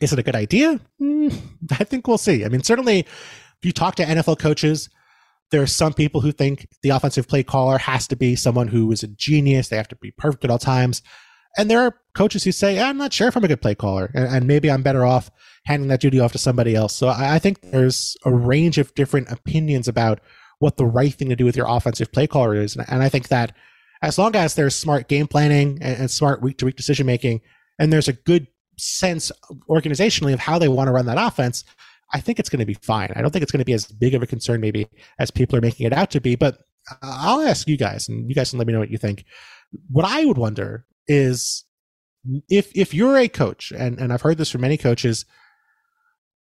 is 0.00 0.12
it 0.12 0.18
a 0.18 0.22
good 0.22 0.36
idea? 0.36 0.80
Mm, 1.00 1.36
I 1.72 1.84
think 1.84 2.06
we'll 2.06 2.18
see. 2.18 2.44
I 2.44 2.48
mean, 2.48 2.62
certainly, 2.62 3.00
if 3.00 3.64
you 3.64 3.72
talk 3.72 3.94
to 3.96 4.04
NFL 4.04 4.38
coaches, 4.38 4.90
there 5.50 5.62
are 5.62 5.66
some 5.66 5.94
people 5.94 6.20
who 6.20 6.32
think 6.32 6.66
the 6.82 6.90
offensive 6.90 7.28
play 7.28 7.42
caller 7.42 7.78
has 7.78 8.08
to 8.08 8.16
be 8.16 8.34
someone 8.34 8.68
who 8.68 8.90
is 8.90 9.02
a 9.02 9.08
genius. 9.08 9.68
They 9.68 9.76
have 9.76 9.88
to 9.88 9.96
be 9.96 10.10
perfect 10.10 10.44
at 10.44 10.50
all 10.50 10.58
times. 10.58 11.02
And 11.56 11.70
there 11.70 11.80
are 11.80 11.98
coaches 12.14 12.44
who 12.44 12.52
say, 12.52 12.80
I'm 12.80 12.96
not 12.96 13.12
sure 13.12 13.28
if 13.28 13.36
I'm 13.36 13.44
a 13.44 13.48
good 13.48 13.62
play 13.62 13.74
caller, 13.74 14.10
and, 14.14 14.24
and 14.24 14.46
maybe 14.46 14.70
I'm 14.70 14.82
better 14.82 15.04
off 15.04 15.30
handing 15.66 15.88
that 15.88 16.00
duty 16.00 16.20
off 16.20 16.32
to 16.32 16.38
somebody 16.38 16.74
else. 16.74 16.94
So 16.94 17.08
I, 17.08 17.34
I, 17.34 17.38
think 17.38 17.60
there's 17.60 18.16
a 18.24 18.32
range 18.32 18.76
of 18.76 18.94
different 18.94 19.30
opinions 19.30 19.88
about 19.88 20.20
what 20.58 20.76
the 20.76 20.86
right 20.86 21.14
thing 21.14 21.28
to 21.30 21.36
do 21.36 21.44
with 21.44 21.56
your 21.56 21.66
offensive 21.68 22.12
play 22.12 22.26
caller 22.26 22.54
is. 22.54 22.76
And, 22.76 22.84
and 22.88 23.02
I 23.02 23.08
think 23.08 23.28
that 23.28 23.56
as 24.02 24.18
long 24.18 24.36
as 24.36 24.54
there's 24.54 24.74
smart 24.74 25.08
game 25.08 25.26
planning 25.26 25.78
and, 25.80 26.00
and 26.00 26.10
smart 26.10 26.42
week 26.42 26.58
to 26.58 26.66
week 26.66 26.76
decision 26.76 27.06
making, 27.06 27.40
and 27.78 27.92
there's 27.92 28.08
a 28.08 28.12
good 28.12 28.46
sense 28.76 29.30
organizationally 29.68 30.34
of 30.34 30.40
how 30.40 30.58
they 30.58 30.68
want 30.68 30.88
to 30.88 30.92
run 30.92 31.06
that 31.06 31.24
offense, 31.24 31.64
I 32.12 32.20
think 32.20 32.38
it's 32.38 32.48
going 32.48 32.60
to 32.60 32.66
be 32.66 32.74
fine. 32.74 33.12
I 33.16 33.22
don't 33.22 33.30
think 33.30 33.42
it's 33.42 33.52
going 33.52 33.60
to 33.60 33.64
be 33.64 33.72
as 33.72 33.86
big 33.86 34.14
of 34.14 34.22
a 34.22 34.26
concern 34.26 34.60
maybe 34.60 34.88
as 35.18 35.30
people 35.30 35.56
are 35.56 35.62
making 35.62 35.86
it 35.86 35.92
out 35.92 36.10
to 36.12 36.20
be. 36.20 36.36
But 36.36 36.58
uh, 36.90 36.96
I'll 37.02 37.40
ask 37.40 37.66
you 37.66 37.76
guys, 37.76 38.08
and 38.08 38.28
you 38.28 38.34
guys 38.34 38.50
can 38.50 38.58
let 38.58 38.66
me 38.66 38.72
know 38.72 38.80
what 38.80 38.90
you 38.90 38.98
think. 38.98 39.24
What 39.90 40.04
I 40.04 40.24
would 40.24 40.38
wonder 40.38 40.84
is 41.06 41.64
if 42.48 42.70
if 42.74 42.94
you're 42.94 43.16
a 43.16 43.28
coach, 43.28 43.72
and 43.72 43.98
and 43.98 44.12
I've 44.12 44.22
heard 44.22 44.38
this 44.38 44.50
from 44.50 44.62
many 44.62 44.76
coaches, 44.76 45.24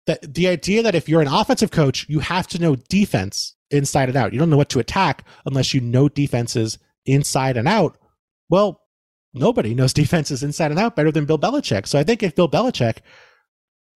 that 0.06 0.34
the 0.34 0.48
idea 0.48 0.84
that 0.84 0.96
if 0.96 1.10
you're 1.10 1.22
an 1.22 1.28
offensive 1.28 1.72
coach, 1.72 2.06
you 2.10 2.20
have 2.20 2.48
to 2.48 2.60
know 2.60 2.76
defense 2.76 3.56
inside 3.72 4.10
and 4.10 4.18
out. 4.18 4.34
You 4.34 4.40
don't 4.40 4.50
know 4.50 4.58
what 4.58 4.70
to 4.70 4.80
attack 4.80 5.26
unless 5.46 5.74
you 5.74 5.82
know 5.82 6.10
defenses 6.10 6.78
inside 7.06 7.58
and 7.58 7.68
out. 7.68 7.98
Well, 8.50 8.82
nobody 9.34 9.74
knows 9.74 9.94
defenses 10.02 10.44
inside 10.44 10.72
and 10.72 10.80
out 10.80 10.96
better 10.96 11.12
than 11.12 11.26
Bill 11.26 11.40
Belichick. 11.40 11.88
So 11.88 12.00
I 12.00 12.04
think 12.04 12.24
if 12.24 12.36
Bill 12.36 12.50
Belichick 12.50 12.98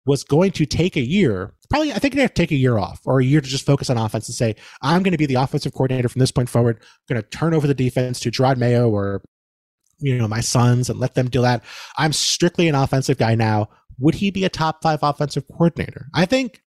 was 0.05 0.23
going 0.23 0.51
to 0.51 0.65
take 0.65 0.95
a 0.95 1.01
year, 1.01 1.53
probably 1.69 1.91
I 1.91 1.97
think 1.97 2.13
he'd 2.13 2.21
have 2.21 2.33
to 2.33 2.41
take 2.41 2.51
a 2.51 2.55
year 2.55 2.77
off 2.77 3.01
or 3.05 3.19
a 3.19 3.25
year 3.25 3.41
to 3.41 3.47
just 3.47 3.65
focus 3.65 3.89
on 3.89 3.97
offense 3.97 4.27
and 4.27 4.35
say, 4.35 4.55
I'm 4.81 5.03
going 5.03 5.13
to 5.13 5.17
be 5.17 5.25
the 5.25 5.35
offensive 5.35 5.73
coordinator 5.73 6.09
from 6.09 6.19
this 6.19 6.31
point 6.31 6.49
forward. 6.49 6.79
I'm 6.81 7.15
going 7.15 7.23
to 7.23 7.29
turn 7.29 7.53
over 7.53 7.67
the 7.67 7.73
defense 7.73 8.19
to 8.21 8.31
Jerod 8.31 8.57
Mayo 8.57 8.89
or 8.89 9.23
you 9.99 10.17
know 10.17 10.27
my 10.27 10.41
sons 10.41 10.89
and 10.89 10.99
let 10.99 11.15
them 11.15 11.29
do 11.29 11.41
that. 11.41 11.63
I'm 11.97 12.13
strictly 12.13 12.67
an 12.67 12.75
offensive 12.75 13.17
guy 13.17 13.35
now. 13.35 13.69
Would 13.99 14.15
he 14.15 14.31
be 14.31 14.43
a 14.43 14.49
top 14.49 14.81
five 14.81 14.99
offensive 15.01 15.47
coordinator? 15.47 16.07
I 16.13 16.25
think 16.25 16.61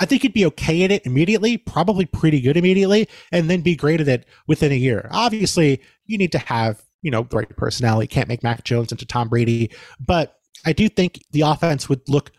I 0.00 0.06
think 0.06 0.22
he'd 0.22 0.34
be 0.34 0.46
okay 0.46 0.82
at 0.84 0.90
it 0.90 1.06
immediately, 1.06 1.56
probably 1.56 2.04
pretty 2.04 2.40
good 2.40 2.56
immediately, 2.56 3.08
and 3.30 3.48
then 3.48 3.60
be 3.60 3.76
great 3.76 4.00
at 4.00 4.08
it 4.08 4.26
within 4.46 4.72
a 4.72 4.76
year. 4.76 5.08
Obviously, 5.12 5.80
you 6.06 6.18
need 6.18 6.32
to 6.32 6.38
have, 6.38 6.82
you 7.02 7.10
know, 7.10 7.22
the 7.22 7.36
right 7.36 7.56
personality. 7.56 8.08
Can't 8.08 8.28
make 8.28 8.42
Mac 8.42 8.64
Jones 8.64 8.90
into 8.90 9.06
Tom 9.06 9.28
Brady, 9.28 9.70
but 10.00 10.36
I 10.66 10.72
do 10.72 10.88
think 10.88 11.20
the 11.30 11.42
offense 11.42 11.88
would 11.88 12.00
look 12.08 12.32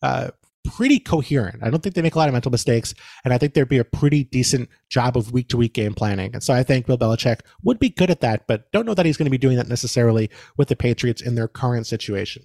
uh, 0.00 0.30
pretty 0.64 0.98
coherent. 0.98 1.62
I 1.62 1.70
don't 1.70 1.82
think 1.82 1.94
they 1.94 2.02
make 2.02 2.14
a 2.14 2.18
lot 2.18 2.28
of 2.28 2.32
mental 2.32 2.50
mistakes, 2.50 2.94
and 3.24 3.32
I 3.32 3.38
think 3.38 3.54
there'd 3.54 3.68
be 3.68 3.78
a 3.78 3.84
pretty 3.84 4.24
decent 4.24 4.68
job 4.88 5.16
of 5.16 5.32
week 5.32 5.48
to 5.48 5.56
week 5.56 5.74
game 5.74 5.94
planning. 5.94 6.30
And 6.32 6.42
so 6.42 6.54
I 6.54 6.62
think 6.62 6.86
Bill 6.86 6.98
Belichick 6.98 7.40
would 7.62 7.78
be 7.78 7.90
good 7.90 8.10
at 8.10 8.20
that, 8.20 8.46
but 8.46 8.70
don't 8.72 8.86
know 8.86 8.94
that 8.94 9.06
he's 9.06 9.16
going 9.16 9.26
to 9.26 9.30
be 9.30 9.38
doing 9.38 9.56
that 9.56 9.68
necessarily 9.68 10.30
with 10.56 10.68
the 10.68 10.76
Patriots 10.76 11.22
in 11.22 11.34
their 11.34 11.48
current 11.48 11.86
situation. 11.86 12.44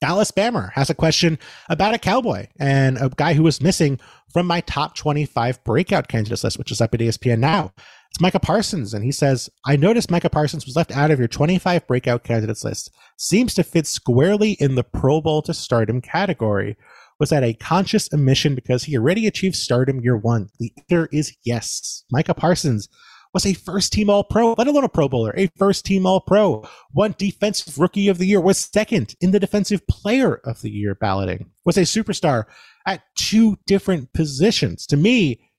Dallas 0.00 0.30
Bammer 0.30 0.72
has 0.72 0.90
a 0.90 0.94
question 0.94 1.38
about 1.70 1.94
a 1.94 1.98
cowboy 1.98 2.48
and 2.58 2.98
a 2.98 3.08
guy 3.08 3.32
who 3.32 3.42
was 3.42 3.62
missing 3.62 3.98
from 4.30 4.46
my 4.46 4.60
top 4.60 4.94
25 4.94 5.64
breakout 5.64 6.08
candidates 6.08 6.44
list, 6.44 6.58
which 6.58 6.70
is 6.70 6.82
up 6.82 6.92
at 6.92 7.00
ESPN 7.00 7.38
now. 7.38 7.72
It's 8.16 8.20
Micah 8.22 8.40
Parsons, 8.40 8.94
and 8.94 9.04
he 9.04 9.12
says, 9.12 9.50
I 9.66 9.76
noticed 9.76 10.10
Micah 10.10 10.30
Parsons 10.30 10.64
was 10.64 10.74
left 10.74 10.90
out 10.90 11.10
of 11.10 11.18
your 11.18 11.28
25 11.28 11.86
breakout 11.86 12.24
candidates 12.24 12.64
list. 12.64 12.90
Seems 13.18 13.52
to 13.52 13.62
fit 13.62 13.86
squarely 13.86 14.52
in 14.52 14.74
the 14.74 14.84
Pro 14.84 15.20
Bowl 15.20 15.42
to 15.42 15.52
stardom 15.52 16.00
category. 16.00 16.78
Was 17.20 17.28
that 17.28 17.44
a 17.44 17.52
conscious 17.52 18.08
omission 18.14 18.54
because 18.54 18.84
he 18.84 18.96
already 18.96 19.26
achieved 19.26 19.54
stardom 19.54 20.00
year 20.00 20.16
one? 20.16 20.48
The 20.58 20.72
answer 20.78 21.10
is 21.12 21.36
yes. 21.44 22.04
Micah 22.10 22.32
Parsons 22.32 22.88
was 23.34 23.44
a 23.44 23.52
first 23.52 23.92
team 23.92 24.08
All 24.08 24.24
Pro, 24.24 24.54
let 24.56 24.66
alone 24.66 24.84
a 24.84 24.88
Pro 24.88 25.10
Bowler, 25.10 25.34
a 25.36 25.50
first 25.58 25.84
team 25.84 26.06
All 26.06 26.22
Pro, 26.22 26.66
won 26.94 27.14
Defensive 27.18 27.78
Rookie 27.78 28.08
of 28.08 28.16
the 28.16 28.26
Year, 28.26 28.40
was 28.40 28.56
second 28.56 29.14
in 29.20 29.32
the 29.32 29.40
Defensive 29.40 29.86
Player 29.88 30.36
of 30.36 30.62
the 30.62 30.70
Year 30.70 30.94
balloting, 30.94 31.50
was 31.66 31.76
a 31.76 31.82
superstar 31.82 32.44
at 32.86 33.02
two 33.14 33.58
different 33.66 34.14
positions. 34.14 34.86
To 34.86 34.96
me, 34.96 35.50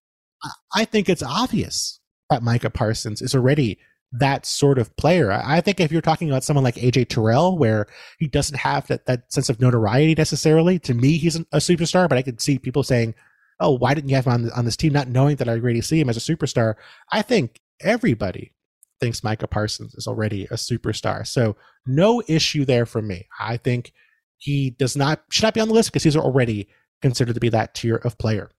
I 0.73 0.85
think 0.85 1.07
it's 1.07 1.21
obvious 1.21 1.96
that 2.29 2.43
Micah 2.43 2.69
Parsons 2.69 3.21
is 3.21 3.35
already 3.35 3.79
that 4.11 4.45
sort 4.45 4.79
of 4.79 4.95
player. 4.95 5.31
I 5.31 5.59
think 5.61 5.79
if 5.79 5.91
you're 5.91 6.01
talking 6.01 6.29
about 6.29 6.43
someone 6.43 6.63
like 6.63 6.75
AJ 6.75 7.09
Terrell, 7.09 7.57
where 7.57 7.87
he 8.19 8.27
doesn't 8.27 8.57
have 8.57 8.87
that, 8.87 9.05
that 9.05 9.31
sense 9.31 9.49
of 9.49 9.59
notoriety 9.59 10.15
necessarily, 10.15 10.79
to 10.79 10.93
me, 10.93 11.17
he's 11.17 11.35
a 11.35 11.57
superstar, 11.57 12.07
but 12.07 12.17
I 12.17 12.21
could 12.21 12.39
see 12.39 12.57
people 12.57 12.83
saying, 12.83 13.15
oh, 13.59 13.71
why 13.71 13.93
didn't 13.93 14.09
you 14.09 14.15
have 14.15 14.27
him 14.27 14.33
on, 14.33 14.51
on 14.51 14.65
this 14.65 14.77
team, 14.77 14.93
not 14.93 15.07
knowing 15.07 15.35
that 15.37 15.49
I 15.49 15.53
already 15.53 15.81
see 15.81 15.99
him 15.99 16.09
as 16.09 16.17
a 16.17 16.19
superstar? 16.19 16.75
I 17.11 17.21
think 17.21 17.59
everybody 17.81 18.53
thinks 18.99 19.23
Micah 19.23 19.47
Parsons 19.47 19.93
is 19.95 20.07
already 20.07 20.45
a 20.45 20.55
superstar. 20.55 21.25
So 21.27 21.55
no 21.85 22.21
issue 22.27 22.65
there 22.65 22.85
for 22.85 23.01
me. 23.01 23.27
I 23.39 23.57
think 23.57 23.91
he 24.37 24.71
does 24.71 24.95
not 24.95 25.23
should 25.29 25.43
not 25.43 25.53
be 25.53 25.61
on 25.61 25.67
the 25.67 25.73
list 25.73 25.91
because 25.91 26.03
he's 26.03 26.15
already 26.15 26.69
considered 27.01 27.33
to 27.33 27.39
be 27.39 27.49
that 27.49 27.73
tier 27.73 27.95
of 27.97 28.17
player. 28.17 28.51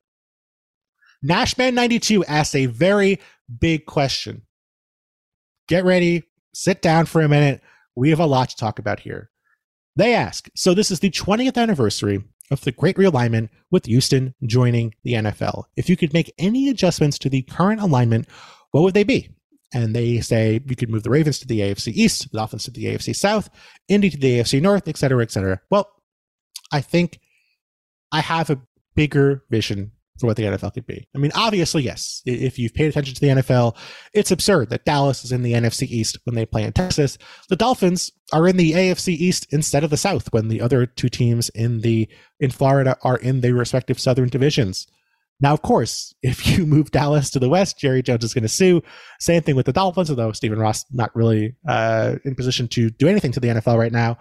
Nashman92 1.25 2.25
asks 2.29 2.55
a 2.55 2.67
very 2.67 3.19
big 3.49 3.87
question. 3.87 4.43
Get 5.69 5.85
ready, 5.85 6.25
sit 6.55 6.83
down 6.83 7.07
for 7.07 7.21
a 7.21 7.29
minute. 7.29 7.61
We 7.95 8.11
have 8.11 8.21
a 8.21 8.27
lot 8.27 8.51
to 8.51 8.57
talk 8.57 8.79
about 8.79 9.01
here. 9.01 9.31
They 9.97 10.15
ask, 10.15 10.49
so 10.55 10.75
this 10.75 10.91
is 10.91 11.01
the 11.01 11.11
20th 11.11 11.57
anniversary 11.57 12.23
of 12.51 12.61
the 12.63 12.73
great 12.73 12.97
realignment 12.97 13.49
with 13.71 13.87
Houston 13.87 14.35
joining 14.45 14.95
the 15.05 15.15
NFL. 15.15 15.65
If 15.77 15.89
you 15.89 15.97
could 15.97 16.13
make 16.13 16.33
any 16.39 16.69
adjustments 16.69 17.19
to 17.19 17.29
the 17.29 17.43
current 17.43 17.81
alignment, 17.81 18.29
what 18.71 18.83
would 18.83 18.95
they 18.95 19.05
be? 19.05 19.29
And 19.75 19.95
they 19.95 20.21
say 20.21 20.61
you 20.67 20.77
could 20.77 20.89
move 20.89 21.03
the 21.03 21.11
Ravens 21.11 21.39
to 21.41 21.47
the 21.47 21.61
AFC 21.61 21.93
East, 21.93 22.31
the 22.31 22.39
Dolphins 22.39 22.65
to 22.65 22.71
the 22.71 22.87
AFC 22.87 23.15
South, 23.15 23.51
Indy 23.89 24.09
to 24.09 24.17
the 24.17 24.39
AFC 24.39 24.63
North, 24.63 24.89
et 24.89 24.97
cetera, 24.97 25.23
et 25.23 25.31
cetera. 25.31 25.61
Well, 25.71 25.91
I 26.73 26.81
think 26.81 27.19
I 28.13 28.21
have 28.21 28.49
a 28.49 28.61
bigger 28.95 29.45
vision 29.51 29.93
for 30.19 30.27
what 30.27 30.37
the 30.37 30.45
NFL 30.45 30.75
could 30.75 30.87
be. 30.87 31.07
I 31.15 31.19
mean, 31.19 31.33
obviously, 31.35 31.83
yes. 31.83 32.23
If 32.27 32.59
you've 32.59 32.75
paid 32.75 32.89
attention 32.89 33.15
to 33.15 33.21
the 33.21 33.43
NFL, 33.43 33.77
it's 34.13 34.31
absurd 34.31 34.71
that 34.71 34.85
Dallas 34.85 35.25
is 35.25 35.33
in 35.33 35.43
the 35.43 35.53
NFC 35.53 35.83
East 35.83 36.19
when 36.25 36.35
they 36.35 36.47
play 36.47 36.65
in 36.65 36.73
Texas. 36.73 37.19
The 37.49 37.57
Dolphins 37.57 38.11
are 38.33 38.49
in 38.49 38.57
the 38.57 38.73
AFC 38.73 39.09
East 39.11 39.47
instead 39.51 39.85
of 39.85 39.91
the 39.91 39.97
South 39.97 40.33
when 40.33 40.49
the 40.49 40.61
other 40.61 40.87
two 40.87 41.09
teams 41.09 41.49
in 41.51 41.81
the 41.81 42.09
in 42.41 42.51
Florida 42.51 42.97
are 43.03 43.17
in 43.17 43.41
their 43.41 43.55
respective 43.55 44.01
Southern 44.01 44.29
divisions. 44.29 44.87
Now, 45.41 45.53
of 45.53 45.63
course, 45.63 46.15
if 46.23 46.47
you 46.47 46.67
move 46.67 46.91
Dallas 46.91 47.31
to 47.31 47.39
the 47.39 47.49
West, 47.49 47.79
Jerry 47.79 48.03
Jones 48.03 48.25
is 48.25 48.35
going 48.35 48.43
to 48.43 48.49
sue. 48.49 48.83
Same 49.21 49.43
thing 49.43 49.57
with 49.57 49.67
the 49.67 49.73
Dolphins, 49.73 50.11
although 50.11 50.33
Stephen 50.33 50.59
Ross 50.59 50.85
not 50.93 51.15
really 51.15 51.55
uh, 51.67 52.17
in 52.25 52.35
position 52.35 52.69
to 52.69 52.91
do 52.91 53.09
anything 53.09 53.33
to 53.33 53.41
the 53.41 53.49
NFL 53.49 53.79
right 53.79 53.93
now. 53.93 54.19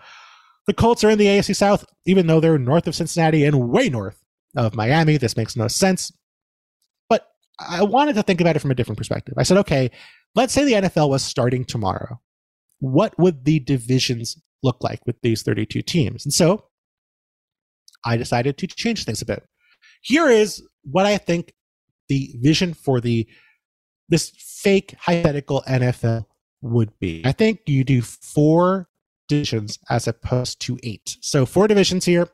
The 0.68 0.74
Colts 0.74 1.04
are 1.04 1.10
in 1.10 1.18
the 1.18 1.27
AFC 1.27 1.56
South, 1.56 1.86
even 2.06 2.27
though 2.27 2.42
they're 2.42 2.60
north 2.60 2.88
of 2.88 2.96
Cincinnati 2.96 3.46
and 3.46 3.70
way 3.70 3.89
north 3.89 4.22
of 4.58 4.76
Miami. 4.76 5.16
This 5.18 5.38
makes 5.38 5.56
no 5.56 5.68
sense. 5.68 6.12
But 7.10 7.28
I 7.60 7.84
wanted 7.84 8.16
to 8.16 8.24
think 8.24 8.42
about 8.42 8.56
it 8.56 8.60
from 8.60 8.72
a 8.72 8.76
different 8.76 8.98
perspective. 8.98 9.36
I 9.38 9.44
said, 9.44 9.58
okay, 9.58 9.92
let's 10.36 10.54
say 10.54 10.66
the 10.66 10.88
NFL 10.88 11.10
was 11.10 11.24
starting 11.24 11.64
tomorrow. 11.64 12.20
What 12.80 13.18
would 13.18 13.46
the 13.46 13.60
divisions 13.60 14.42
look 14.64 14.78
like 14.82 15.00
with 15.06 15.16
these 15.22 15.44
32 15.44 15.82
teams? 15.84 16.26
And 16.26 16.34
so 16.34 16.66
I 18.06 18.18
decided 18.18 18.58
to 18.58 18.68
change 18.68 19.06
things 19.06 19.22
a 19.22 19.26
bit. 19.26 19.44
Here 20.02 20.28
is 20.28 20.62
what 20.84 21.06
I 21.06 21.18
think 21.18 21.54
the 22.10 22.36
vision 22.42 22.74
for 22.74 23.00
the 23.00 23.28
this 24.10 24.32
fake 24.38 24.96
hypothetical 25.00 25.64
NFL 25.68 26.26
would 26.62 26.98
be. 27.00 27.22
I 27.26 27.34
think 27.34 27.60
you 27.66 27.84
do 27.84 28.02
four 28.02 28.88
divisions 29.28 29.78
as 29.90 30.08
opposed 30.08 30.62
to 30.62 30.80
eight. 30.84 31.18
So 31.22 31.46
four 31.46 31.68
divisions 31.68 32.06
here. 32.06 32.30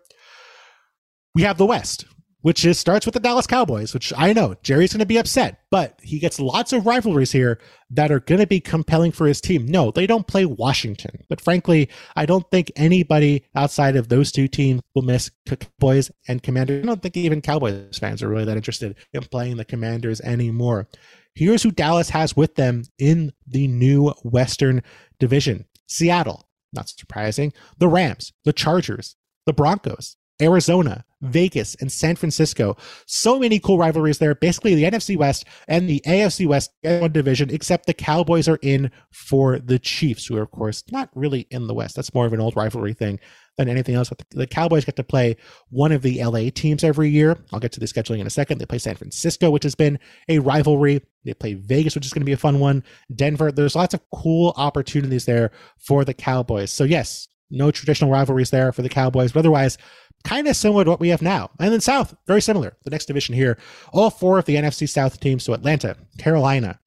We 1.36 1.42
have 1.42 1.58
the 1.58 1.65
West, 1.65 2.06
which 2.44 2.66
is 2.66 2.78
starts 2.78 3.06
with 3.06 3.14
the 3.14 3.20
Dallas 3.20 3.48
Cowboys, 3.48 3.94
which 3.94 4.14
I 4.16 4.34
know 4.34 4.56
Jerry's 4.64 4.92
going 4.92 5.00
to 5.00 5.06
be 5.06 5.18
upset, 5.18 5.62
but 5.72 5.98
he 6.04 6.20
gets 6.20 6.40
lots 6.40 6.74
of 6.74 6.86
rivalries 6.86 7.32
here 7.32 7.60
that 7.90 8.12
are 8.12 8.20
going 8.20 8.42
to 8.42 8.48
be 8.48 8.60
compelling 8.60 9.14
for 9.14 9.26
his 9.26 9.40
team. 9.40 9.66
No, 9.66 9.92
they 9.92 10.06
don't 10.06 10.28
play 10.28 10.46
Washington, 10.46 11.24
but 11.30 11.40
frankly, 11.40 11.90
I 12.16 12.26
don't 12.26 12.50
think 12.52 12.72
anybody 12.76 13.46
outside 13.56 13.96
of 13.96 14.10
those 14.10 14.32
two 14.32 14.50
teams 14.50 14.82
will 14.94 15.04
miss 15.04 15.32
Cowboys 15.48 16.12
and 16.28 16.44
Commanders. 16.44 16.84
I 16.84 16.86
don't 16.86 17.02
think 17.02 17.16
even 17.16 17.42
Cowboys 17.42 17.98
fans 17.98 18.22
are 18.22 18.28
really 18.28 18.46
that 18.46 18.58
interested 18.58 18.98
in 19.14 19.24
playing 19.24 19.56
the 19.56 19.66
Commanders 19.66 20.20
anymore. 20.22 20.90
Here's 21.36 21.64
who 21.64 21.72
Dallas 21.72 22.10
has 22.10 22.36
with 22.36 22.56
them 22.56 22.84
in 23.00 23.32
the 23.48 23.68
new 23.68 24.10
Western 24.24 24.84
Division 25.18 25.66
Seattle, 25.88 26.50
not 26.74 26.90
surprising, 26.90 27.54
the 27.78 27.88
Rams, 27.88 28.34
the 28.44 28.54
Chargers, 28.54 29.16
the 29.46 29.54
Broncos, 29.54 30.18
Arizona, 30.42 31.06
Vegas, 31.22 31.75
and 31.75 31.92
San 31.92 32.16
Francisco. 32.16 32.75
So 33.06 33.40
many 33.40 33.60
cool 33.60 33.78
rivalries 33.78 34.18
there. 34.18 34.36
Basically, 34.36 34.75
the 34.75 34.84
NFC 34.84 35.18
West 35.18 35.46
and 35.68 35.90
the 35.90 36.02
AFC 36.06 36.48
West 36.48 36.72
one 36.82 37.12
division, 37.12 37.50
except 37.50 37.86
the 37.86 37.94
Cowboys 37.94 38.48
are 38.48 38.60
in 38.62 38.92
for 39.12 39.60
the 39.60 39.80
Chiefs, 39.80 40.25
who 40.25 40.38
are, 40.38 40.44
of 40.44 40.52
course, 40.52 40.84
not 40.92 41.10
really 41.16 41.48
in 41.50 41.68
the 41.68 41.74
West. 41.74 41.96
That's 41.96 42.13
more 42.13 42.25
of 42.25 42.34
an 42.34 42.42
old 42.42 42.56
rivalry 42.56 42.94
thing 42.94 43.20
than 43.58 43.70
anything 43.70 43.96
else. 43.96 44.10
But 44.10 44.24
The 44.32 44.48
Cowboys 44.48 44.86
get 44.86 44.96
to 44.98 45.04
play 45.04 45.38
one 45.70 45.92
of 45.92 46.02
the 46.02 46.24
LA 46.24 46.50
teams 46.54 46.84
every 46.84 47.10
year. 47.10 47.38
I'll 47.52 47.60
get 47.60 47.72
to 47.74 47.80
the 47.80 47.86
scheduling 47.86 48.20
in 48.20 48.28
a 48.28 48.32
second. 48.32 48.58
They 48.58 48.66
play 48.66 48.80
San 48.80 48.96
Francisco, 48.96 49.52
which 49.52 49.63
has 49.63 49.75
been 49.75 50.00
a 50.28 50.40
rivalry. 50.40 51.02
They 51.24 51.34
play 51.34 51.54
Vegas, 51.54 51.96
which 51.96 52.06
is 52.06 52.13
going 52.13 52.22
to 52.22 52.25
be 52.25 52.34
a 52.34 52.38
fun 52.38 52.60
one. 52.60 52.84
Denver. 53.16 53.52
There's 53.52 53.75
lots 53.75 53.94
of 53.94 54.02
cool 54.13 54.54
opportunities 54.58 55.25
there 55.25 55.52
for 55.78 56.04
the 56.04 56.13
Cowboys. 56.13 56.72
So, 56.72 56.84
yes, 56.84 57.28
no 57.54 57.72
traditional 57.72 58.12
rivalries 58.12 58.50
there 58.50 58.72
for 58.72 58.82
the 58.82 58.90
Cowboys, 58.90 59.32
but 59.32 59.40
otherwise, 59.40 59.78
kind 60.24 60.48
of 60.48 60.56
similar 60.56 60.84
to 60.84 60.89
what 60.89 61.00
we 61.00 61.10
have 61.10 61.22
now. 61.22 61.50
And 61.60 61.72
then 61.72 61.82
South, 61.82 62.15
very 62.27 62.42
similar. 62.42 62.77
The 62.84 62.89
next 62.89 63.06
division 63.06 63.36
here, 63.36 63.58
all 63.92 64.10
four 64.10 64.39
of 64.39 64.46
the 64.46 64.56
NFC 64.56 64.88
South 64.88 65.20
teams, 65.20 65.44
so 65.44 65.53
Atlanta, 65.53 65.98
Carolina, 66.18 66.80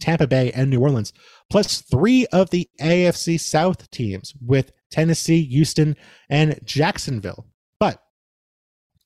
Tampa 0.00 0.26
Bay, 0.26 0.50
and 0.52 0.70
New 0.70 0.80
Orleans, 0.80 1.12
plus 1.50 1.82
three 1.82 2.26
of 2.26 2.50
the 2.50 2.68
AFC 2.80 3.38
South 3.38 3.90
teams 3.90 4.34
with 4.44 4.72
Tennessee, 4.90 5.44
Houston, 5.44 5.96
and 6.28 6.58
Jacksonville. 6.64 7.46
But 7.78 8.02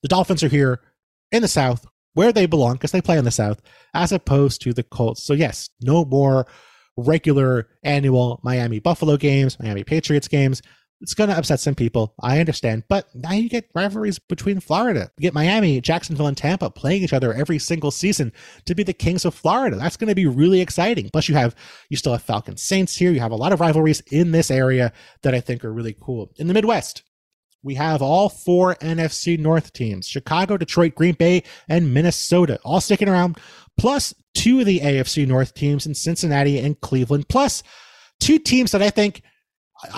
the 0.01 0.07
Dolphins 0.07 0.43
are 0.43 0.49
here 0.49 0.81
in 1.31 1.41
the 1.41 1.47
South 1.47 1.85
where 2.13 2.31
they 2.31 2.45
belong 2.45 2.73
because 2.73 2.91
they 2.91 3.01
play 3.01 3.17
in 3.17 3.25
the 3.25 3.31
South 3.31 3.61
as 3.93 4.11
opposed 4.11 4.61
to 4.61 4.73
the 4.73 4.83
Colts. 4.83 5.23
So, 5.23 5.33
yes, 5.33 5.69
no 5.81 6.05
more 6.05 6.47
regular 6.97 7.69
annual 7.83 8.39
Miami 8.43 8.79
Buffalo 8.79 9.15
games, 9.15 9.59
Miami 9.59 9.83
Patriots 9.83 10.27
games. 10.27 10.61
It's 11.01 11.13
going 11.13 11.29
to 11.29 11.37
upset 11.37 11.61
some 11.61 11.75
people. 11.75 12.13
I 12.21 12.39
understand. 12.39 12.83
But 12.89 13.07
now 13.15 13.31
you 13.31 13.47
get 13.47 13.69
rivalries 13.73 14.19
between 14.19 14.59
Florida. 14.59 15.09
You 15.17 15.21
get 15.21 15.33
Miami, 15.33 15.79
Jacksonville, 15.79 16.27
and 16.27 16.35
Tampa 16.35 16.69
playing 16.69 17.03
each 17.03 17.13
other 17.13 17.33
every 17.33 17.57
single 17.57 17.91
season 17.91 18.33
to 18.65 18.75
be 18.75 18.83
the 18.83 18.93
kings 18.93 19.23
of 19.23 19.33
Florida. 19.33 19.77
That's 19.77 19.95
going 19.95 20.09
to 20.09 20.15
be 20.15 20.25
really 20.25 20.59
exciting. 20.59 21.09
Plus, 21.11 21.29
you 21.29 21.35
have, 21.35 21.55
you 21.89 21.95
still 21.95 22.11
have 22.11 22.23
Falcon 22.23 22.57
Saints 22.57 22.95
here. 22.95 23.11
You 23.11 23.21
have 23.21 23.31
a 23.31 23.37
lot 23.37 23.53
of 23.53 23.61
rivalries 23.61 24.01
in 24.11 24.31
this 24.31 24.51
area 24.51 24.91
that 25.21 25.33
I 25.33 25.39
think 25.39 25.63
are 25.63 25.71
really 25.71 25.95
cool. 26.01 26.31
In 26.37 26.47
the 26.47 26.53
Midwest, 26.53 27.03
we 27.63 27.75
have 27.75 28.01
all 28.01 28.29
four 28.29 28.75
NFC 28.75 29.37
North 29.37 29.73
teams 29.73 30.07
Chicago, 30.07 30.57
Detroit, 30.57 30.95
Green 30.95 31.15
Bay, 31.15 31.43
and 31.67 31.93
Minnesota 31.93 32.59
all 32.63 32.81
sticking 32.81 33.09
around, 33.09 33.37
plus 33.77 34.13
two 34.33 34.59
of 34.61 34.65
the 34.65 34.79
AFC 34.79 35.27
North 35.27 35.53
teams 35.53 35.85
in 35.85 35.93
Cincinnati 35.93 36.59
and 36.59 36.79
Cleveland, 36.79 37.27
plus 37.27 37.63
two 38.19 38.39
teams 38.39 38.71
that 38.71 38.81
I 38.81 38.89
think 38.89 39.23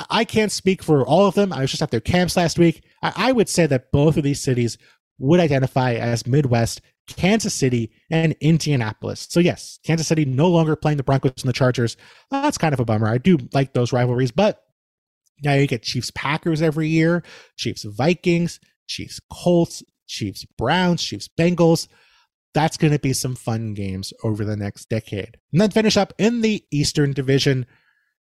I 0.09 0.25
can't 0.25 0.51
speak 0.51 0.83
for 0.83 1.03
all 1.05 1.25
of 1.25 1.35
them. 1.35 1.51
I 1.51 1.61
was 1.61 1.71
just 1.71 1.81
at 1.81 1.91
their 1.91 1.99
camps 1.99 2.37
last 2.37 2.59
week. 2.59 2.83
I, 3.01 3.31
would 3.31 3.49
say 3.49 3.65
that 3.65 3.91
both 3.91 4.15
of 4.15 4.23
these 4.23 4.41
cities 4.41 4.77
would 5.17 5.39
identify 5.39 5.93
as 5.93 6.27
Midwest, 6.27 6.81
Kansas 7.07 7.53
City, 7.53 7.91
and 8.11 8.35
Indianapolis. 8.41 9.27
So, 9.29 9.39
yes, 9.39 9.79
Kansas 9.83 10.07
City 10.07 10.25
no 10.25 10.49
longer 10.49 10.75
playing 10.75 10.97
the 10.97 11.03
Broncos 11.03 11.33
and 11.41 11.49
the 11.49 11.53
Chargers. 11.53 11.97
That's 12.29 12.59
kind 12.59 12.73
of 12.73 12.79
a 12.79 12.85
bummer. 12.85 13.07
I 13.07 13.17
do 13.17 13.37
like 13.53 13.73
those 13.73 13.91
rivalries, 13.91 14.31
but 14.31 14.61
now 15.43 15.53
you 15.53 15.65
get 15.65 15.83
Chiefs 15.83 16.11
Packers 16.13 16.61
every 16.61 16.87
year, 16.87 17.23
Chiefs 17.57 17.83
Vikings, 17.83 18.59
Chiefs 18.87 19.19
Colts, 19.31 19.83
Chiefs 20.07 20.45
Browns, 20.57 21.01
Chiefs 21.01 21.27
Bengals. 21.27 21.87
That's 22.53 22.77
going 22.77 22.93
to 22.93 22.99
be 22.99 23.13
some 23.13 23.35
fun 23.35 23.73
games 23.73 24.13
over 24.23 24.43
the 24.43 24.57
next 24.57 24.89
decade. 24.89 25.37
And 25.51 25.61
then 25.61 25.71
finish 25.71 25.97
up 25.97 26.13
in 26.17 26.41
the 26.41 26.63
Eastern 26.69 27.13
Division. 27.13 27.65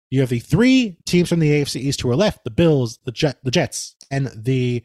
You 0.09 0.21
have 0.21 0.29
the 0.29 0.39
three 0.39 0.97
teams 1.05 1.29
from 1.29 1.39
the 1.39 1.51
AFC 1.51 1.81
East 1.81 2.01
who 2.01 2.09
are 2.09 2.15
left: 2.15 2.43
the 2.43 2.51
Bills, 2.51 2.99
the 3.05 3.11
Jet, 3.11 3.37
the 3.43 3.51
Jets, 3.51 3.95
and 4.09 4.31
the 4.35 4.83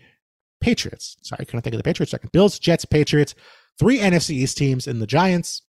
Patriots. 0.60 1.16
Sorry, 1.22 1.38
I 1.40 1.44
couldn't 1.44 1.62
think 1.62 1.74
of 1.74 1.78
the 1.78 1.84
Patriots 1.84 2.10
second. 2.10 2.32
Bills, 2.32 2.58
Jets, 2.58 2.84
Patriots. 2.84 3.34
Three 3.78 3.98
NFC 3.98 4.30
East 4.30 4.58
teams 4.58 4.86
in 4.86 4.98
the 4.98 5.06
Giants, 5.06 5.62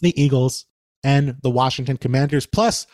the 0.00 0.20
Eagles, 0.20 0.66
and 1.02 1.36
the 1.42 1.50
Washington 1.50 1.96
Commanders. 1.96 2.46
Plus, 2.46 2.86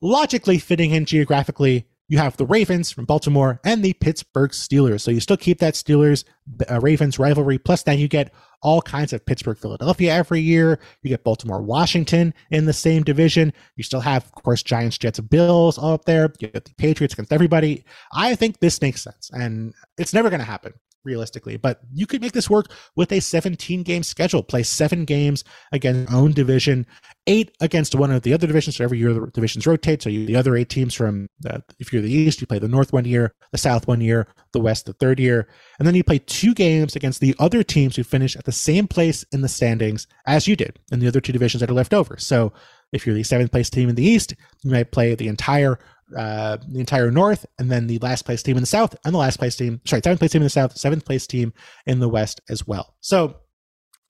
logically 0.00 0.58
fitting 0.58 0.92
in 0.92 1.04
geographically, 1.04 1.86
you 2.08 2.18
have 2.18 2.36
the 2.36 2.46
Ravens 2.46 2.90
from 2.90 3.06
Baltimore 3.06 3.60
and 3.64 3.82
the 3.82 3.94
Pittsburgh 3.94 4.50
Steelers. 4.50 5.00
So 5.00 5.10
you 5.10 5.20
still 5.20 5.36
keep 5.36 5.58
that 5.60 5.74
Steelers 5.74 6.24
uh, 6.70 6.80
Ravens 6.80 7.18
rivalry. 7.18 7.58
Plus, 7.58 7.82
then 7.82 7.98
you 7.98 8.08
get 8.08 8.32
all 8.62 8.82
kinds 8.82 9.12
of 9.12 9.24
Pittsburgh 9.24 9.58
Philadelphia 9.58 10.12
every 10.12 10.40
year. 10.40 10.78
You 11.02 11.10
get 11.10 11.24
Baltimore 11.24 11.62
Washington 11.62 12.34
in 12.50 12.66
the 12.66 12.72
same 12.72 13.02
division. 13.04 13.52
You 13.76 13.84
still 13.84 14.00
have, 14.00 14.24
of 14.24 14.42
course, 14.42 14.62
Giants, 14.62 14.98
Jets, 14.98 15.20
Bills 15.20 15.78
all 15.78 15.94
up 15.94 16.04
there. 16.04 16.32
You 16.40 16.48
get 16.48 16.64
the 16.64 16.74
Patriots 16.74 17.14
against 17.14 17.32
everybody. 17.32 17.84
I 18.12 18.34
think 18.34 18.60
this 18.60 18.80
makes 18.80 19.02
sense. 19.02 19.30
And 19.32 19.74
it's 19.98 20.14
never 20.14 20.30
going 20.30 20.40
to 20.40 20.46
happen 20.46 20.74
realistically. 21.04 21.56
But 21.56 21.80
you 21.92 22.06
could 22.06 22.20
make 22.20 22.32
this 22.32 22.50
work 22.50 22.66
with 22.96 23.12
a 23.12 23.20
17 23.20 23.82
game 23.82 24.02
schedule. 24.02 24.42
Play 24.42 24.62
seven 24.62 25.04
games 25.04 25.44
against 25.72 26.12
own 26.12 26.32
division, 26.32 26.86
eight 27.26 27.56
against 27.60 27.94
one 27.94 28.10
of 28.10 28.22
the 28.22 28.32
other 28.32 28.46
divisions. 28.46 28.76
So 28.76 28.84
every 28.84 28.98
year 28.98 29.12
the 29.12 29.30
divisions 29.32 29.66
rotate. 29.66 30.02
So 30.02 30.10
you, 30.10 30.26
the 30.26 30.36
other 30.36 30.56
eight 30.56 30.68
teams 30.68 30.94
from, 30.94 31.28
uh, 31.48 31.58
if 31.78 31.92
you're 31.92 32.02
the 32.02 32.12
East, 32.12 32.40
you 32.40 32.46
play 32.46 32.58
the 32.58 32.68
North 32.68 32.92
one 32.92 33.04
year, 33.04 33.34
the 33.52 33.58
South 33.58 33.86
one 33.86 34.00
year, 34.00 34.26
the 34.52 34.60
West 34.60 34.86
the 34.86 34.92
third 34.94 35.20
year. 35.20 35.48
And 35.78 35.86
then 35.86 35.94
you 35.94 36.04
play 36.04 36.18
two 36.18 36.54
games 36.54 36.96
against 36.96 37.20
the 37.20 37.34
other 37.38 37.62
teams 37.62 37.96
who 37.96 38.04
finish 38.04 38.36
at 38.36 38.44
the 38.44 38.52
same 38.52 38.86
place 38.88 39.24
in 39.32 39.40
the 39.40 39.48
standings 39.48 40.06
as 40.26 40.48
you 40.48 40.56
did 40.56 40.78
in 40.92 41.00
the 41.00 41.08
other 41.08 41.20
two 41.20 41.32
divisions 41.32 41.60
that 41.60 41.70
are 41.70 41.74
left 41.74 41.94
over. 41.94 42.16
So 42.18 42.52
if 42.92 43.06
you're 43.06 43.14
the 43.14 43.24
seventh 43.24 43.50
place 43.50 43.68
team 43.68 43.88
in 43.88 43.96
the 43.96 44.04
East, 44.04 44.34
you 44.62 44.70
might 44.70 44.92
play 44.92 45.14
the 45.14 45.28
entire 45.28 45.78
uh, 46.16 46.58
the 46.68 46.80
entire 46.80 47.10
North, 47.10 47.46
and 47.58 47.70
then 47.70 47.86
the 47.86 47.98
last 47.98 48.24
place 48.24 48.42
team 48.42 48.56
in 48.56 48.62
the 48.62 48.66
South, 48.66 48.94
and 49.04 49.14
the 49.14 49.18
last 49.18 49.38
place 49.38 49.56
team, 49.56 49.80
sorry, 49.84 50.02
seventh 50.02 50.20
place 50.20 50.32
team 50.32 50.42
in 50.42 50.46
the 50.46 50.50
South, 50.50 50.76
seventh 50.76 51.04
place 51.04 51.26
team 51.26 51.52
in 51.86 52.00
the 52.00 52.08
West 52.08 52.40
as 52.48 52.66
well. 52.66 52.94
So, 53.00 53.36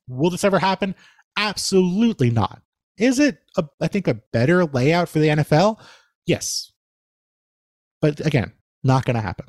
will 0.08 0.30
this 0.30 0.44
ever 0.44 0.58
happen? 0.58 0.94
Absolutely 1.36 2.30
not. 2.30 2.62
Is 2.96 3.18
it, 3.18 3.38
a, 3.56 3.64
I 3.80 3.88
think, 3.88 4.08
a 4.08 4.14
better 4.32 4.64
layout 4.64 5.08
for 5.08 5.18
the 5.18 5.28
NFL? 5.28 5.80
Yes. 6.26 6.72
But 8.00 8.24
again, 8.24 8.52
not 8.82 9.04
going 9.04 9.16
to 9.16 9.22
happen. 9.22 9.46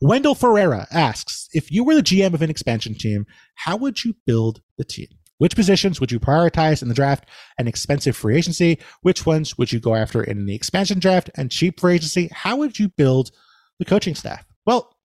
Wendell 0.00 0.34
Ferreira 0.34 0.86
asks 0.90 1.48
If 1.52 1.70
you 1.70 1.84
were 1.84 1.94
the 1.94 2.02
GM 2.02 2.34
of 2.34 2.42
an 2.42 2.50
expansion 2.50 2.94
team, 2.94 3.26
how 3.54 3.76
would 3.76 4.04
you 4.04 4.14
build 4.26 4.60
the 4.78 4.84
team? 4.84 5.08
Which 5.38 5.56
positions 5.56 6.00
would 6.00 6.12
you 6.12 6.20
prioritize 6.20 6.80
in 6.82 6.88
the 6.88 6.94
draft 6.94 7.28
and 7.58 7.66
expensive 7.66 8.16
free 8.16 8.36
agency? 8.36 8.78
Which 9.02 9.26
ones 9.26 9.58
would 9.58 9.72
you 9.72 9.80
go 9.80 9.94
after 9.94 10.22
in 10.22 10.46
the 10.46 10.54
expansion 10.54 11.00
draft 11.00 11.30
and 11.36 11.50
cheap 11.50 11.80
free 11.80 11.96
agency? 11.96 12.28
How 12.32 12.56
would 12.56 12.78
you 12.78 12.88
build 12.88 13.30
the 13.78 13.84
coaching 13.84 14.14
staff? 14.14 14.44
Well, 14.64 14.96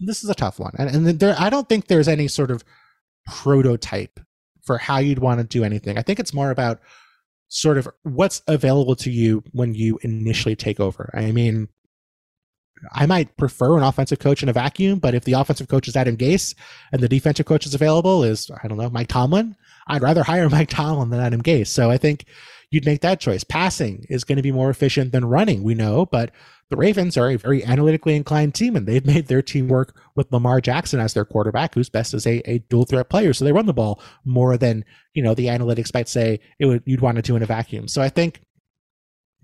this 0.00 0.24
is 0.24 0.30
a 0.30 0.34
tough 0.34 0.58
one. 0.58 0.72
And, 0.78 0.88
and 0.88 1.20
there, 1.20 1.36
I 1.38 1.50
don't 1.50 1.68
think 1.68 1.86
there's 1.86 2.08
any 2.08 2.28
sort 2.28 2.50
of 2.50 2.64
prototype 3.26 4.20
for 4.64 4.78
how 4.78 4.98
you'd 4.98 5.18
want 5.18 5.40
to 5.40 5.46
do 5.46 5.64
anything. 5.64 5.98
I 5.98 6.02
think 6.02 6.18
it's 6.18 6.34
more 6.34 6.50
about 6.50 6.80
sort 7.48 7.78
of 7.78 7.88
what's 8.02 8.42
available 8.48 8.96
to 8.96 9.10
you 9.10 9.44
when 9.52 9.74
you 9.74 9.98
initially 10.02 10.56
take 10.56 10.80
over. 10.80 11.10
I 11.14 11.30
mean, 11.30 11.68
I 12.92 13.06
might 13.06 13.36
prefer 13.36 13.76
an 13.76 13.82
offensive 13.82 14.18
coach 14.18 14.42
in 14.42 14.48
a 14.48 14.52
vacuum, 14.52 14.98
but 14.98 15.14
if 15.14 15.24
the 15.24 15.32
offensive 15.32 15.68
coach 15.68 15.88
is 15.88 15.96
Adam 15.96 16.16
Gase 16.16 16.54
and 16.92 17.02
the 17.02 17.08
defensive 17.08 17.46
coach 17.46 17.66
is 17.66 17.74
available 17.74 18.22
is, 18.22 18.50
I 18.62 18.68
don't 18.68 18.78
know, 18.78 18.90
Mike 18.90 19.08
Tomlin, 19.08 19.56
I'd 19.86 20.02
rather 20.02 20.22
hire 20.22 20.48
Mike 20.50 20.68
Tomlin 20.68 21.10
than 21.10 21.20
Adam 21.20 21.42
Gase. 21.42 21.68
So 21.68 21.90
I 21.90 21.96
think 21.96 22.24
you'd 22.70 22.86
make 22.86 23.00
that 23.00 23.20
choice. 23.20 23.44
Passing 23.44 24.04
is 24.08 24.24
going 24.24 24.36
to 24.36 24.42
be 24.42 24.52
more 24.52 24.70
efficient 24.70 25.12
than 25.12 25.24
running, 25.24 25.62
we 25.62 25.74
know, 25.74 26.06
but 26.06 26.32
the 26.68 26.76
Ravens 26.76 27.16
are 27.16 27.30
a 27.30 27.36
very 27.36 27.64
analytically 27.64 28.16
inclined 28.16 28.54
team 28.54 28.74
and 28.76 28.86
they've 28.86 29.06
made 29.14 29.28
their 29.28 29.42
team 29.42 29.68
work 29.68 29.96
with 30.14 30.32
Lamar 30.32 30.60
Jackson 30.60 31.00
as 31.00 31.14
their 31.14 31.24
quarterback, 31.24 31.74
who's 31.74 31.88
best 31.88 32.12
as 32.12 32.26
a, 32.26 32.42
a 32.50 32.58
dual 32.58 32.84
threat 32.84 33.08
player. 33.08 33.32
So 33.32 33.44
they 33.44 33.52
run 33.52 33.66
the 33.66 33.72
ball 33.72 34.02
more 34.24 34.56
than, 34.56 34.84
you 35.14 35.22
know, 35.22 35.34
the 35.34 35.46
analytics 35.46 35.94
might 35.94 36.08
say 36.08 36.40
it 36.58 36.66
would, 36.66 36.82
you'd 36.84 37.00
want 37.00 37.16
to 37.16 37.22
do 37.22 37.36
in 37.36 37.42
a 37.42 37.46
vacuum. 37.46 37.88
So 37.88 38.02
I 38.02 38.08
think 38.08 38.40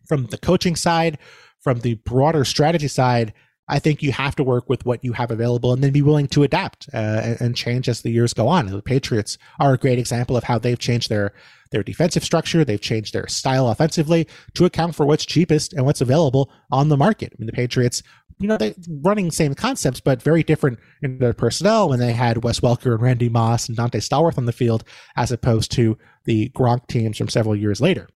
from 0.06 0.26
the 0.26 0.38
coaching 0.38 0.76
side, 0.76 1.18
from 1.62 1.80
the 1.80 1.94
broader 1.94 2.44
strategy 2.44 2.88
side, 2.88 3.32
I 3.68 3.78
think 3.78 4.02
you 4.02 4.12
have 4.12 4.34
to 4.36 4.44
work 4.44 4.68
with 4.68 4.84
what 4.84 5.04
you 5.04 5.12
have 5.12 5.30
available 5.30 5.72
and 5.72 5.82
then 5.82 5.92
be 5.92 6.02
willing 6.02 6.26
to 6.28 6.42
adapt 6.42 6.88
uh, 6.92 7.36
and 7.40 7.56
change 7.56 7.88
as 7.88 8.02
the 8.02 8.10
years 8.10 8.34
go 8.34 8.48
on. 8.48 8.66
The 8.66 8.82
Patriots 8.82 9.38
are 9.60 9.72
a 9.72 9.78
great 9.78 9.98
example 9.98 10.36
of 10.36 10.44
how 10.44 10.58
they've 10.58 10.78
changed 10.78 11.08
their 11.08 11.32
their 11.70 11.82
defensive 11.82 12.22
structure, 12.22 12.66
they've 12.66 12.78
changed 12.78 13.14
their 13.14 13.26
style 13.28 13.68
offensively 13.68 14.28
to 14.52 14.66
account 14.66 14.94
for 14.94 15.06
what's 15.06 15.24
cheapest 15.24 15.72
and 15.72 15.86
what's 15.86 16.02
available 16.02 16.52
on 16.70 16.90
the 16.90 16.98
market. 16.98 17.32
I 17.32 17.36
mean, 17.38 17.46
the 17.46 17.52
Patriots, 17.52 18.02
you 18.38 18.46
know, 18.46 18.58
they 18.58 18.74
running 18.86 19.30
same 19.30 19.54
concepts 19.54 19.98
but 19.98 20.22
very 20.22 20.42
different 20.42 20.80
in 21.00 21.16
their 21.16 21.32
personnel 21.32 21.88
when 21.88 21.98
they 21.98 22.12
had 22.12 22.44
Wes 22.44 22.60
Welker 22.60 22.92
and 22.92 23.00
Randy 23.00 23.30
Moss 23.30 23.68
and 23.68 23.76
Dante 23.76 24.00
Stallworth 24.00 24.36
on 24.36 24.44
the 24.44 24.52
field 24.52 24.84
as 25.16 25.32
opposed 25.32 25.72
to 25.72 25.96
the 26.24 26.50
Gronk 26.50 26.88
teams 26.88 27.16
from 27.16 27.28
several 27.28 27.56
years 27.56 27.80
later. 27.80 28.06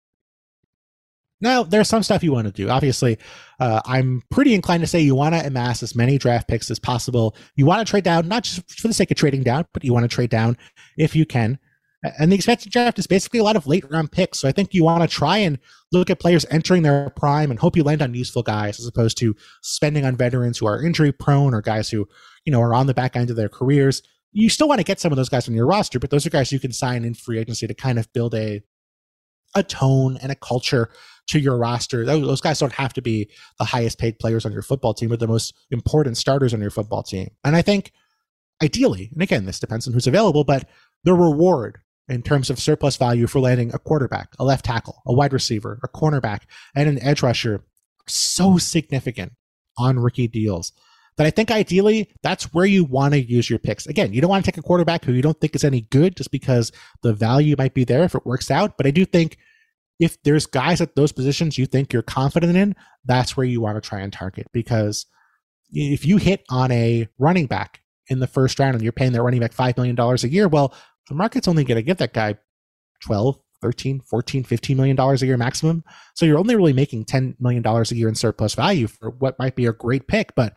Now, 1.41 1.63
there's 1.63 1.89
some 1.89 2.03
stuff 2.03 2.23
you 2.25 2.33
want 2.33 2.47
to 2.47 2.53
do. 2.53 2.71
Obviously, 2.71 3.19
uh, 3.61 3.81
I'm 3.85 4.23
pretty 4.31 4.55
inclined 4.55 4.83
to 4.83 4.87
say 4.87 5.01
you 5.01 5.15
want 5.15 5.35
to 5.35 5.47
amass 5.47 5.83
as 5.83 5.95
many 5.95 6.17
draft 6.17 6.49
picks 6.49 6.71
as 6.71 6.79
possible. 6.79 7.37
You 7.57 7.67
want 7.67 7.87
to 7.87 7.91
trade 7.91 8.05
down, 8.05 8.27
not 8.27 8.45
just 8.45 8.81
for 8.81 8.89
the 8.89 8.95
sake 8.95 9.11
of 9.11 9.17
trading 9.17 9.43
down, 9.43 9.67
but 9.75 9.85
you 9.85 9.93
want 9.93 10.05
to 10.05 10.15
trade 10.15 10.31
down 10.31 10.57
if 10.97 11.15
you 11.15 11.27
can. 11.27 11.59
And 12.19 12.31
the 12.31 12.37
expansion 12.37 12.71
draft 12.71 12.99
is 12.99 13.07
basically 13.07 13.41
a 13.41 13.45
lot 13.45 13.57
of 13.57 13.67
late 13.67 13.85
round 13.91 14.13
picks. 14.13 14.39
So 14.39 14.49
I 14.49 14.53
think 14.53 14.73
you 14.73 14.85
want 14.85 15.03
to 15.03 15.09
try 15.09 15.39
and 15.39 15.59
look 15.93 16.09
at 16.09 16.21
players 16.21 16.47
entering 16.51 16.83
their 16.83 17.11
prime 17.11 17.51
and 17.51 17.59
hope 17.59 17.77
you 17.77 17.83
land 17.83 18.03
on 18.03 18.15
useful 18.15 18.43
guys 18.43 18.79
as 18.79 18.87
opposed 18.87 19.19
to 19.19 19.35
spending 19.63 20.05
on 20.05 20.17
veterans 20.17 20.59
who 20.59 20.67
are 20.67 20.83
injury 20.83 21.13
prone 21.13 21.55
or 21.55 21.61
guys 21.63 21.91
who, 21.91 22.09
you 22.45 22.53
know, 22.53 22.61
are 22.61 22.75
on 22.75 22.87
the 22.87 22.95
back 22.95 23.17
end 23.17 23.31
of 23.31 23.37
their 23.37 23.49
careers. 23.49 24.03
You 24.33 24.49
still 24.49 24.69
want 24.69 24.79
to 24.79 24.85
get 24.85 25.01
some 25.01 25.13
of 25.13 25.17
those 25.17 25.29
guys 25.29 25.49
on 25.49 25.55
your 25.55 25.67
roster, 25.67 25.99
but 25.99 26.11
those 26.11 26.27
are 26.27 26.31
guys 26.31 26.53
you 26.53 26.61
can 26.61 26.73
sign 26.73 27.05
in 27.05 27.15
free 27.15 27.39
agency 27.39 27.67
to 27.67 27.75
kind 27.75 27.99
of 27.99 28.13
build 28.13 28.35
a 28.35 28.63
a 29.55 29.63
tone 29.63 30.19
and 30.21 30.31
a 30.31 30.35
culture 30.35 30.91
to 31.29 31.41
your 31.41 31.59
roster. 31.59 32.05
Those 32.05 32.41
guys 32.41 32.59
don't 32.59 32.73
have 32.73 32.93
to 32.95 33.03
be 33.03 33.29
the 33.59 33.65
highest 33.65 33.99
paid 33.99 34.19
players 34.19 34.47
on 34.47 34.53
your 34.53 34.63
football 34.63 34.95
team, 34.95 35.09
but 35.09 35.21
the 35.21 35.27
most 35.27 35.55
important 35.71 36.17
starters 36.17 36.55
on 36.55 36.61
your 36.61 36.71
football 36.71 37.03
team. 37.03 37.31
And 37.45 37.57
I 37.57 37.63
think 37.63 37.93
ideally, 38.63 39.11
and 39.13 39.23
again, 39.23 39.45
this 39.45 39.61
depends 39.61 39.87
on 39.87 39.93
who's 39.93 40.07
available, 40.07 40.45
but 40.45 40.69
the 41.05 41.15
reward 41.15 41.79
in 42.09 42.23
terms 42.23 42.51
of 42.51 42.61
surplus 42.61 42.97
value 42.97 43.27
for 43.27 43.41
landing 43.41 43.75
a 43.75 43.79
quarterback, 43.79 44.29
a 44.39 44.45
left 44.45 44.65
tackle, 44.65 45.03
a 45.07 45.13
wide 45.13 45.33
receiver, 45.33 45.81
a 45.83 45.89
cornerback, 45.89 46.43
and 46.75 46.89
an 46.89 47.03
edge 47.03 47.23
rusher 47.23 47.65
so 48.07 48.59
significant 48.59 49.33
on 49.77 49.99
rookie 49.99 50.29
deals 50.29 50.73
that 51.17 51.27
I 51.27 51.31
think 51.31 51.51
ideally 51.51 52.11
that's 52.23 52.53
where 52.55 52.67
you 52.67 52.85
want 52.85 53.15
to 53.15 53.21
use 53.21 53.49
your 53.49 53.59
picks. 53.59 53.87
Again, 53.87 54.13
you 54.13 54.21
don't 54.21 54.31
want 54.31 54.45
to 54.45 54.51
take 54.51 54.59
a 54.59 54.63
quarterback 54.63 55.05
who 55.05 55.13
you 55.13 55.23
don't 55.23 55.41
think 55.41 55.55
is 55.55 55.65
any 55.65 55.83
good 55.83 56.17
just 56.17 56.31
because 56.31 56.73
the 57.03 57.13
value 57.13 57.57
might 57.59 57.75
be 57.75 57.85
there 57.85 58.05
if 58.05 58.15
it 58.15 58.27
works 58.27 58.51
out. 58.51 58.77
But 58.77 58.87
I 58.87 58.91
do 58.91 59.05
think 59.05 59.39
if 59.99 60.23
there's 60.23 60.47
guys 60.47 60.81
at 60.81 60.95
those 60.95 61.13
positions 61.13 61.57
you 61.57 61.67
think 61.67 61.93
you're 61.93 62.03
confident 62.03 62.57
in, 62.57 62.75
that's 63.05 63.37
where 63.37 63.47
you 63.47 63.61
want 63.61 63.83
to 63.83 63.87
try 63.87 64.01
and 64.01 64.13
target 64.13 64.47
because 64.53 65.07
if 65.71 66.05
you 66.05 66.17
hit 66.17 66.45
on 66.51 66.71
a 66.71 67.09
running 67.19 67.47
back 67.47 67.81
in 68.09 68.21
the 68.21 68.27
first 68.27 68.59
round 68.59 68.75
and 68.75 68.83
you're 68.83 68.93
paying 68.93 69.13
that 69.13 69.23
running 69.23 69.41
back 69.41 69.55
$5 69.55 69.77
million 69.77 69.99
a 69.99 70.29
year, 70.29 70.49
well, 70.49 70.75
the 71.09 71.15
market's 71.15 71.49
only 71.49 71.65
going 71.65 71.77
to 71.77 71.83
give 71.83 71.97
that 71.99 72.13
guy 72.13 72.37
12, 73.03 73.39
13, 73.63 74.01
14, 74.01 74.45
15 74.45 74.77
million 74.77 74.97
dollars 74.97 75.23
a 75.23 75.27
year 75.27 75.37
maximum. 75.37 75.83
So 76.15 76.27
you're 76.27 76.39
only 76.39 76.57
really 76.57 76.73
making 76.73 77.05
10 77.07 77.37
million 77.41 77.63
dollars 77.63 77.91
a 77.91 77.97
year 77.97 78.09
in 78.09 78.15
surplus 78.15 78.55
value 78.55 78.87
for 78.87 79.11
what 79.11 79.39
might 79.39 79.57
be 79.57 79.67
a 79.67 79.73
great 79.73 80.07
pick, 80.09 80.35
but 80.35 80.55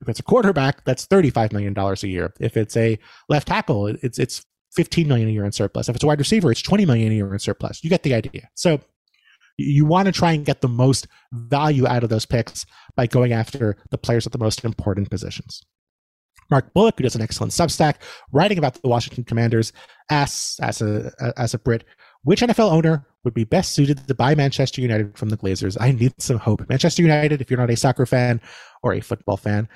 if 0.00 0.08
it's 0.08 0.20
a 0.20 0.24
quarterback, 0.24 0.84
that's 0.84 1.04
35 1.04 1.52
million 1.52 1.74
dollars 1.74 2.02
a 2.02 2.08
year. 2.08 2.32
If 2.40 2.56
it's 2.56 2.76
a 2.76 2.98
left 3.28 3.48
tackle, 3.48 3.86
it's 3.86 4.18
it's 4.18 4.44
15 4.74 5.08
million 5.08 5.28
a 5.28 5.32
year 5.32 5.44
in 5.44 5.52
surplus. 5.52 5.88
If 5.88 5.96
it's 5.96 6.04
a 6.04 6.06
wide 6.06 6.18
receiver, 6.18 6.50
it's 6.50 6.62
20 6.62 6.86
million 6.86 7.12
a 7.12 7.14
year 7.14 7.32
in 7.32 7.38
surplus. 7.38 7.82
You 7.82 7.90
get 7.90 8.02
the 8.02 8.14
idea. 8.14 8.48
So 8.54 8.80
you 9.56 9.84
want 9.84 10.06
to 10.06 10.12
try 10.12 10.32
and 10.32 10.44
get 10.44 10.60
the 10.60 10.68
most 10.68 11.06
value 11.32 11.86
out 11.86 12.02
of 12.02 12.10
those 12.10 12.26
picks 12.26 12.64
by 12.96 13.06
going 13.06 13.32
after 13.32 13.76
the 13.90 13.98
players 13.98 14.26
at 14.26 14.32
the 14.32 14.38
most 14.38 14.64
important 14.64 15.10
positions. 15.10 15.62
Mark 16.50 16.72
Bullock, 16.74 16.96
who 16.98 17.04
does 17.04 17.14
an 17.14 17.22
excellent 17.22 17.52
Substack, 17.52 17.96
writing 18.32 18.58
about 18.58 18.74
the 18.74 18.88
Washington 18.88 19.24
Commanders, 19.24 19.72
asks, 20.10 20.58
as 20.60 20.82
a 20.82 21.12
as 21.36 21.54
a 21.54 21.58
Brit, 21.58 21.84
which 22.24 22.40
NFL 22.40 22.72
owner 22.72 23.06
would 23.22 23.34
be 23.34 23.44
best 23.44 23.72
suited 23.72 24.06
to 24.08 24.14
buy 24.14 24.34
Manchester 24.34 24.80
United 24.80 25.16
from 25.16 25.28
the 25.28 25.36
Glazers? 25.36 25.76
I 25.80 25.92
need 25.92 26.14
some 26.18 26.38
hope. 26.38 26.68
Manchester 26.68 27.02
United, 27.02 27.40
if 27.40 27.50
you're 27.50 27.60
not 27.60 27.70
a 27.70 27.76
soccer 27.76 28.06
fan 28.06 28.40
or 28.82 28.94
a 28.94 29.00
football 29.00 29.36
fan, 29.36 29.68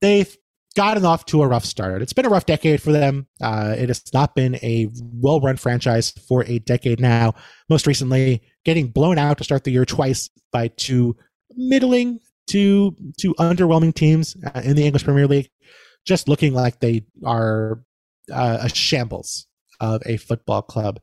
they've 0.00 0.34
gotten 0.76 1.04
off 1.04 1.24
to 1.26 1.42
a 1.42 1.48
rough 1.48 1.64
start. 1.64 2.02
It's 2.02 2.12
been 2.12 2.26
a 2.26 2.30
rough 2.30 2.46
decade 2.46 2.80
for 2.80 2.92
them. 2.92 3.26
Uh, 3.40 3.74
it 3.76 3.88
has 3.88 4.02
not 4.14 4.34
been 4.34 4.56
a 4.56 4.88
well 5.14 5.40
run 5.40 5.56
franchise 5.56 6.10
for 6.10 6.44
a 6.44 6.58
decade 6.60 7.00
now. 7.00 7.34
Most 7.68 7.86
recently, 7.86 8.42
getting 8.64 8.88
blown 8.88 9.18
out 9.18 9.38
to 9.38 9.44
start 9.44 9.64
the 9.64 9.72
year 9.72 9.84
twice 9.84 10.30
by 10.52 10.68
two 10.68 11.16
middling 11.56 12.20
to 12.48 12.96
two 13.18 13.34
underwhelming 13.34 13.94
teams 13.94 14.36
uh, 14.54 14.60
in 14.64 14.76
the 14.76 14.84
English 14.84 15.04
Premier 15.04 15.26
League 15.26 15.50
just 16.06 16.28
looking 16.28 16.54
like 16.54 16.80
they 16.80 17.04
are 17.24 17.82
uh, 18.32 18.58
a 18.62 18.68
shambles 18.68 19.46
of 19.80 20.02
a 20.06 20.16
football 20.16 20.62
club. 20.62 21.00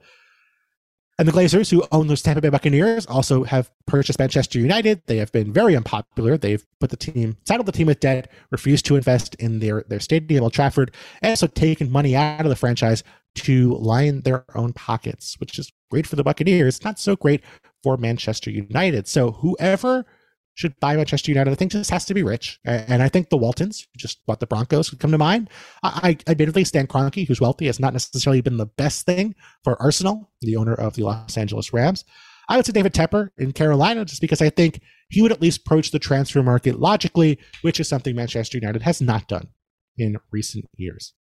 And 1.19 1.27
the 1.27 1.31
Glazers, 1.31 1.71
who 1.71 1.83
own 1.91 2.05
those 2.05 2.21
Tampa 2.21 2.41
Bay 2.41 2.49
Buccaneers, 2.49 3.07
also 3.07 3.43
have 3.43 3.71
purchased 3.87 4.19
Manchester 4.19 4.59
United. 4.59 5.01
They 5.07 5.17
have 5.17 5.31
been 5.31 5.51
very 5.51 5.75
unpopular. 5.75 6.37
They've 6.37 6.63
put 6.79 6.91
the 6.91 6.97
team, 6.97 7.37
saddled 7.43 7.65
the 7.65 7.71
team 7.71 7.87
with 7.87 7.99
debt, 7.99 8.31
refused 8.51 8.85
to 8.85 8.95
invest 8.95 9.33
in 9.35 9.57
their, 9.57 9.83
their 9.87 9.99
stadium, 9.99 10.43
Old 10.43 10.53
Trafford, 10.53 10.93
and 11.23 11.31
also 11.31 11.47
taken 11.47 11.91
money 11.91 12.15
out 12.15 12.41
of 12.41 12.49
the 12.49 12.55
franchise 12.55 13.03
to 13.33 13.73
line 13.77 14.21
their 14.21 14.45
own 14.53 14.73
pockets, 14.73 15.39
which 15.39 15.57
is 15.57 15.71
great 15.89 16.05
for 16.05 16.17
the 16.17 16.23
Buccaneers, 16.23 16.83
not 16.83 16.99
so 16.99 17.15
great 17.15 17.41
for 17.81 17.97
Manchester 17.97 18.51
United. 18.51 19.07
So 19.07 19.31
whoever 19.31 20.05
should 20.57 20.79
buy 20.79 20.95
Manchester 20.95 21.29
United. 21.29 21.51
I 21.51 21.55
think 21.55 21.71
just 21.71 21.91
has 21.91 22.05
to 22.05 22.15
be 22.15 22.23
rich. 22.23 22.59
And 22.65 23.03
I 23.03 23.09
think 23.09 23.29
the 23.29 23.37
Waltons, 23.37 23.81
who 23.81 23.97
just 23.97 24.25
bought 24.25 24.39
the 24.39 24.47
Broncos, 24.47 24.89
could 24.89 24.99
come 24.99 25.11
to 25.11 25.17
mind. 25.17 25.51
I, 25.83 26.17
I 26.25 26.31
admittedly, 26.31 26.63
Stan 26.63 26.87
Kroenke, 26.87 27.27
who's 27.27 27.39
wealthy, 27.39 27.67
has 27.67 27.79
not 27.79 27.93
necessarily 27.93 28.41
been 28.41 28.57
the 28.57 28.65
best 28.65 29.05
thing 29.05 29.35
for 29.63 29.79
Arsenal, 29.79 30.31
the 30.41 30.55
owner 30.55 30.73
of 30.73 30.95
the 30.95 31.03
Los 31.03 31.37
Angeles 31.37 31.71
Rams. 31.73 32.05
I 32.49 32.55
would 32.55 32.65
say 32.65 32.71
David 32.71 32.95
Tepper 32.95 33.29
in 33.37 33.51
Carolina, 33.51 34.03
just 34.03 34.19
because 34.19 34.41
I 34.41 34.49
think 34.49 34.81
he 35.09 35.21
would 35.21 35.31
at 35.31 35.41
least 35.41 35.61
approach 35.61 35.91
the 35.91 35.99
transfer 35.99 36.41
market 36.41 36.79
logically, 36.79 37.37
which 37.61 37.79
is 37.79 37.87
something 37.87 38.15
Manchester 38.15 38.57
United 38.57 38.81
has 38.81 38.99
not 38.99 39.27
done 39.27 39.49
in 39.95 40.17
recent 40.31 40.65
years. 40.75 41.13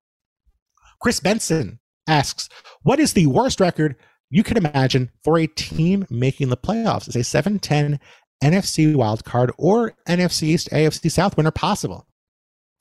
Chris 0.98 1.20
Benson 1.20 1.78
asks, 2.08 2.48
What 2.84 3.00
is 3.00 3.12
the 3.12 3.26
worst 3.26 3.60
record 3.60 3.96
you 4.30 4.42
could 4.42 4.56
imagine 4.56 5.10
for 5.22 5.38
a 5.38 5.46
team 5.46 6.06
making 6.08 6.48
the 6.48 6.56
playoffs? 6.56 7.06
Is 7.06 7.16
a 7.16 7.22
7 7.22 7.58
10 7.58 8.00
NFC 8.42 8.94
wildcard 8.94 9.50
or 9.58 9.94
NFC 10.08 10.44
East, 10.44 10.70
AFC 10.70 11.10
South 11.10 11.36
winner 11.36 11.50
possible? 11.50 12.06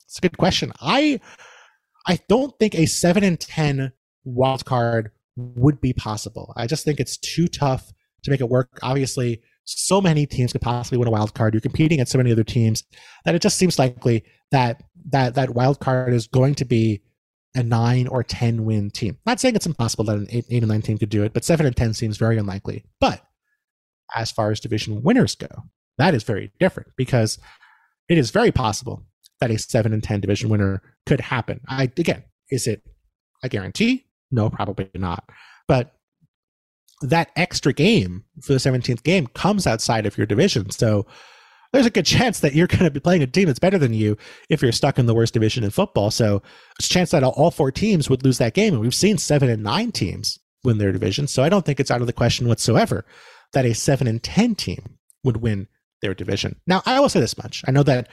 It's 0.04 0.18
a 0.18 0.22
good 0.22 0.38
question. 0.38 0.72
I 0.80 1.20
I 2.06 2.18
don't 2.28 2.56
think 2.58 2.74
a 2.74 2.86
seven 2.86 3.24
and 3.24 3.38
ten 3.38 3.92
wildcard 4.26 5.10
would 5.36 5.80
be 5.80 5.92
possible. 5.92 6.52
I 6.56 6.66
just 6.66 6.84
think 6.84 7.00
it's 7.00 7.16
too 7.16 7.48
tough 7.48 7.92
to 8.22 8.30
make 8.30 8.40
it 8.40 8.48
work. 8.48 8.78
Obviously, 8.82 9.42
so 9.64 10.00
many 10.00 10.26
teams 10.26 10.52
could 10.52 10.60
possibly 10.60 10.98
win 10.98 11.08
a 11.08 11.10
wild 11.10 11.34
card. 11.34 11.54
You're 11.54 11.60
competing 11.60 11.96
against 11.96 12.12
so 12.12 12.18
many 12.18 12.32
other 12.32 12.44
teams 12.44 12.84
that 13.24 13.34
it 13.34 13.42
just 13.42 13.56
seems 13.56 13.78
likely 13.78 14.24
that 14.52 14.82
that 15.10 15.34
that 15.34 15.54
wild 15.54 15.80
card 15.80 16.12
is 16.14 16.26
going 16.28 16.54
to 16.56 16.64
be 16.64 17.02
a 17.54 17.62
nine 17.62 18.06
or 18.06 18.22
ten 18.22 18.64
win 18.64 18.90
team. 18.90 19.18
Not 19.26 19.40
saying 19.40 19.56
it's 19.56 19.66
impossible 19.66 20.04
that 20.04 20.18
an 20.18 20.28
eight, 20.30 20.44
eight 20.50 20.62
and 20.62 20.68
nine 20.68 20.82
team 20.82 20.98
could 20.98 21.08
do 21.08 21.24
it, 21.24 21.32
but 21.32 21.44
seven 21.44 21.66
and 21.66 21.76
ten 21.76 21.94
seems 21.94 22.16
very 22.16 22.38
unlikely. 22.38 22.84
But 23.00 23.25
as 24.14 24.30
far 24.30 24.50
as 24.50 24.60
division 24.60 25.02
winners 25.02 25.34
go. 25.34 25.48
That 25.98 26.14
is 26.14 26.22
very 26.22 26.52
different 26.60 26.90
because 26.96 27.38
it 28.08 28.18
is 28.18 28.30
very 28.30 28.52
possible 28.52 29.04
that 29.40 29.50
a 29.50 29.58
7 29.58 29.92
and 29.92 30.02
10 30.02 30.20
division 30.20 30.48
winner 30.48 30.82
could 31.06 31.20
happen. 31.20 31.60
I 31.68 31.84
again, 31.84 32.24
is 32.50 32.66
it 32.66 32.82
a 33.42 33.48
guarantee? 33.48 34.06
No, 34.30 34.50
probably 34.50 34.90
not. 34.94 35.28
But 35.68 35.92
that 37.02 37.30
extra 37.36 37.72
game 37.72 38.24
for 38.42 38.52
the 38.52 38.58
17th 38.58 39.02
game 39.02 39.26
comes 39.28 39.66
outside 39.66 40.06
of 40.06 40.16
your 40.16 40.26
division. 40.26 40.70
So 40.70 41.06
there's 41.72 41.86
a 41.86 41.90
good 41.90 42.06
chance 42.06 42.40
that 42.40 42.54
you're 42.54 42.66
going 42.66 42.84
to 42.84 42.90
be 42.90 43.00
playing 43.00 43.22
a 43.22 43.26
team 43.26 43.46
that's 43.46 43.58
better 43.58 43.78
than 43.78 43.92
you 43.92 44.16
if 44.48 44.62
you're 44.62 44.72
stuck 44.72 44.98
in 44.98 45.06
the 45.06 45.14
worst 45.14 45.34
division 45.34 45.64
in 45.64 45.70
football. 45.70 46.10
So 46.10 46.42
there's 46.78 46.90
a 46.90 46.92
chance 46.92 47.10
that 47.10 47.24
all 47.24 47.50
four 47.50 47.70
teams 47.70 48.08
would 48.08 48.24
lose 48.24 48.38
that 48.38 48.54
game. 48.54 48.72
And 48.72 48.82
we've 48.82 48.94
seen 48.94 49.18
seven 49.18 49.50
and 49.50 49.62
nine 49.62 49.92
teams 49.92 50.38
win 50.64 50.78
their 50.78 50.92
division. 50.92 51.26
So 51.26 51.42
I 51.42 51.48
don't 51.48 51.64
think 51.64 51.80
it's 51.80 51.90
out 51.90 52.00
of 52.00 52.06
the 52.06 52.12
question 52.12 52.48
whatsoever 52.48 53.04
that 53.52 53.66
a 53.66 53.74
7 53.74 54.06
and 54.06 54.22
10 54.22 54.54
team 54.54 54.98
would 55.24 55.38
win 55.38 55.68
their 56.02 56.14
division. 56.14 56.56
Now, 56.66 56.82
I 56.86 57.00
will 57.00 57.08
say 57.08 57.20
this 57.20 57.38
much. 57.38 57.62
I 57.66 57.70
know 57.70 57.82
that 57.84 58.08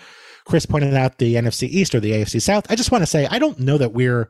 Chris 0.46 0.65
pointed 0.65 0.93
out 0.93 1.17
the 1.17 1.36
NFC 1.36 1.67
East 1.67 1.96
or 1.96 2.00
the 2.00 2.12
AFC 2.12 2.41
South. 2.41 2.65
I 2.69 2.76
just 2.76 2.91
want 2.91 3.02
to 3.02 3.08
say 3.08 3.28
I 3.28 3.39
don't 3.39 3.60
know 3.60 3.78
that 3.78 3.93
we're 3.93 4.30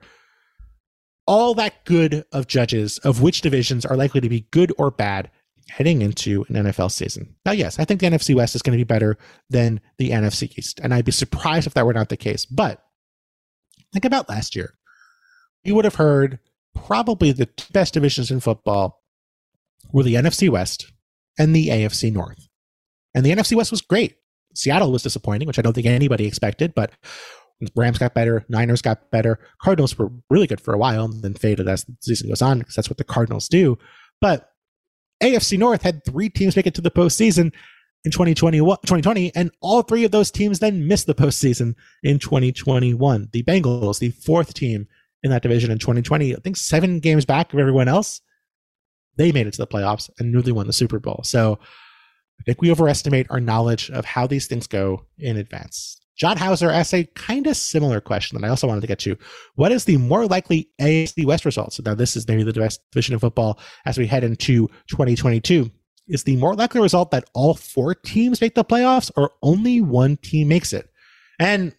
all 1.25 1.53
that 1.55 1.85
good 1.85 2.25
of 2.31 2.47
judges 2.47 2.97
of 2.99 3.21
which 3.21 3.41
divisions 3.41 3.85
are 3.85 3.95
likely 3.95 4.21
to 4.21 4.29
be 4.29 4.41
good 4.51 4.73
or 4.77 4.91
bad 4.91 5.31
heading 5.69 6.01
into 6.01 6.45
an 6.49 6.55
NFL 6.55 6.91
season. 6.91 7.35
Now, 7.45 7.53
yes, 7.53 7.79
I 7.79 7.85
think 7.85 7.99
the 7.99 8.07
NFC 8.07 8.35
West 8.35 8.55
is 8.55 8.61
going 8.61 8.77
to 8.77 8.83
be 8.83 8.87
better 8.87 9.17
than 9.49 9.79
the 9.97 10.11
NFC 10.11 10.57
East, 10.57 10.79
and 10.83 10.93
I'd 10.93 11.05
be 11.05 11.11
surprised 11.11 11.67
if 11.67 11.73
that 11.73 11.85
were 11.85 11.93
not 11.93 12.09
the 12.09 12.17
case. 12.17 12.45
But 12.45 12.83
think 13.93 14.05
about 14.05 14.29
last 14.29 14.55
year. 14.55 14.73
You 15.63 15.75
would 15.75 15.85
have 15.85 15.95
heard 15.95 16.39
probably 16.75 17.31
the 17.31 17.49
best 17.71 17.93
divisions 17.93 18.29
in 18.29 18.41
football 18.41 19.01
were 19.91 20.03
the 20.03 20.15
NFC 20.15 20.49
West 20.49 20.91
and 21.37 21.55
the 21.55 21.69
AFC 21.69 22.11
North. 22.11 22.47
And 23.15 23.25
the 23.25 23.31
NFC 23.31 23.55
West 23.55 23.71
was 23.71 23.81
great. 23.81 24.15
Seattle 24.55 24.91
was 24.91 25.03
disappointing, 25.03 25.47
which 25.47 25.59
I 25.59 25.61
don't 25.61 25.73
think 25.73 25.87
anybody 25.87 26.25
expected, 26.25 26.73
but 26.75 26.91
Rams 27.75 27.97
got 27.97 28.13
better, 28.13 28.45
Niners 28.49 28.81
got 28.81 29.09
better, 29.11 29.39
Cardinals 29.61 29.97
were 29.97 30.11
really 30.29 30.47
good 30.47 30.61
for 30.61 30.73
a 30.73 30.77
while 30.77 31.05
and 31.05 31.23
then 31.23 31.33
faded 31.33 31.67
as 31.67 31.83
the 31.85 31.95
season 32.01 32.29
goes 32.29 32.41
on 32.41 32.59
because 32.59 32.75
that's 32.75 32.89
what 32.89 32.97
the 32.97 33.03
Cardinals 33.03 33.47
do. 33.47 33.77
But 34.21 34.51
AFC 35.21 35.57
North 35.57 35.81
had 35.81 36.03
three 36.03 36.29
teams 36.29 36.55
make 36.55 36.67
it 36.67 36.73
to 36.75 36.81
the 36.81 36.91
postseason 36.91 37.53
in 38.05 38.11
2020, 38.11 38.59
2020, 38.59 39.33
and 39.35 39.51
all 39.61 39.81
three 39.81 40.03
of 40.03 40.11
those 40.11 40.29
teams 40.29 40.59
then 40.59 40.87
missed 40.87 41.07
the 41.07 41.15
postseason 41.15 41.75
in 42.03 42.19
2021. 42.19 43.29
The 43.31 43.43
Bengals, 43.43 43.99
the 43.99 44.09
fourth 44.09 44.53
team 44.53 44.87
in 45.23 45.31
that 45.31 45.41
division 45.41 45.71
in 45.71 45.79
2020, 45.79 46.35
I 46.35 46.39
think 46.39 46.57
seven 46.57 46.99
games 46.99 47.23
back 47.23 47.53
of 47.53 47.59
everyone 47.59 47.87
else, 47.87 48.21
they 49.17 49.31
made 49.31 49.47
it 49.47 49.53
to 49.53 49.61
the 49.61 49.67
playoffs 49.67 50.09
and 50.19 50.31
nearly 50.31 50.51
won 50.51 50.67
the 50.67 50.73
Super 50.73 50.99
Bowl. 50.99 51.21
So 51.23 51.59
I 52.39 52.43
think 52.43 52.61
we 52.61 52.71
overestimate 52.71 53.27
our 53.29 53.39
knowledge 53.39 53.89
of 53.91 54.05
how 54.05 54.27
these 54.27 54.47
things 54.47 54.67
go 54.67 55.05
in 55.17 55.37
advance. 55.37 55.99
John 56.15 56.37
Hauser 56.37 56.69
asked 56.69 56.93
a 56.93 57.05
kind 57.15 57.47
of 57.47 57.57
similar 57.57 57.99
question 57.99 58.39
that 58.39 58.45
I 58.45 58.49
also 58.49 58.67
wanted 58.67 58.81
to 58.81 58.87
get 58.87 58.99
to. 58.99 59.17
What 59.55 59.71
is 59.71 59.85
the 59.85 59.97
more 59.97 60.27
likely 60.27 60.69
AFC 60.79 61.25
West 61.25 61.43
results? 61.43 61.79
Now, 61.81 61.95
this 61.95 62.15
is 62.15 62.27
maybe 62.27 62.43
the 62.43 62.53
best 62.53 62.81
division 62.91 63.15
of 63.15 63.21
football 63.21 63.59
as 63.85 63.97
we 63.97 64.05
head 64.05 64.23
into 64.23 64.67
2022. 64.87 65.71
Is 66.07 66.23
the 66.23 66.35
more 66.35 66.53
likely 66.53 66.81
result 66.81 67.11
that 67.11 67.29
all 67.33 67.55
four 67.55 67.95
teams 67.95 68.41
make 68.41 68.55
the 68.55 68.65
playoffs 68.65 69.09
or 69.15 69.31
only 69.41 69.81
one 69.81 70.17
team 70.17 70.49
makes 70.49 70.73
it? 70.73 70.89
And 71.39 71.73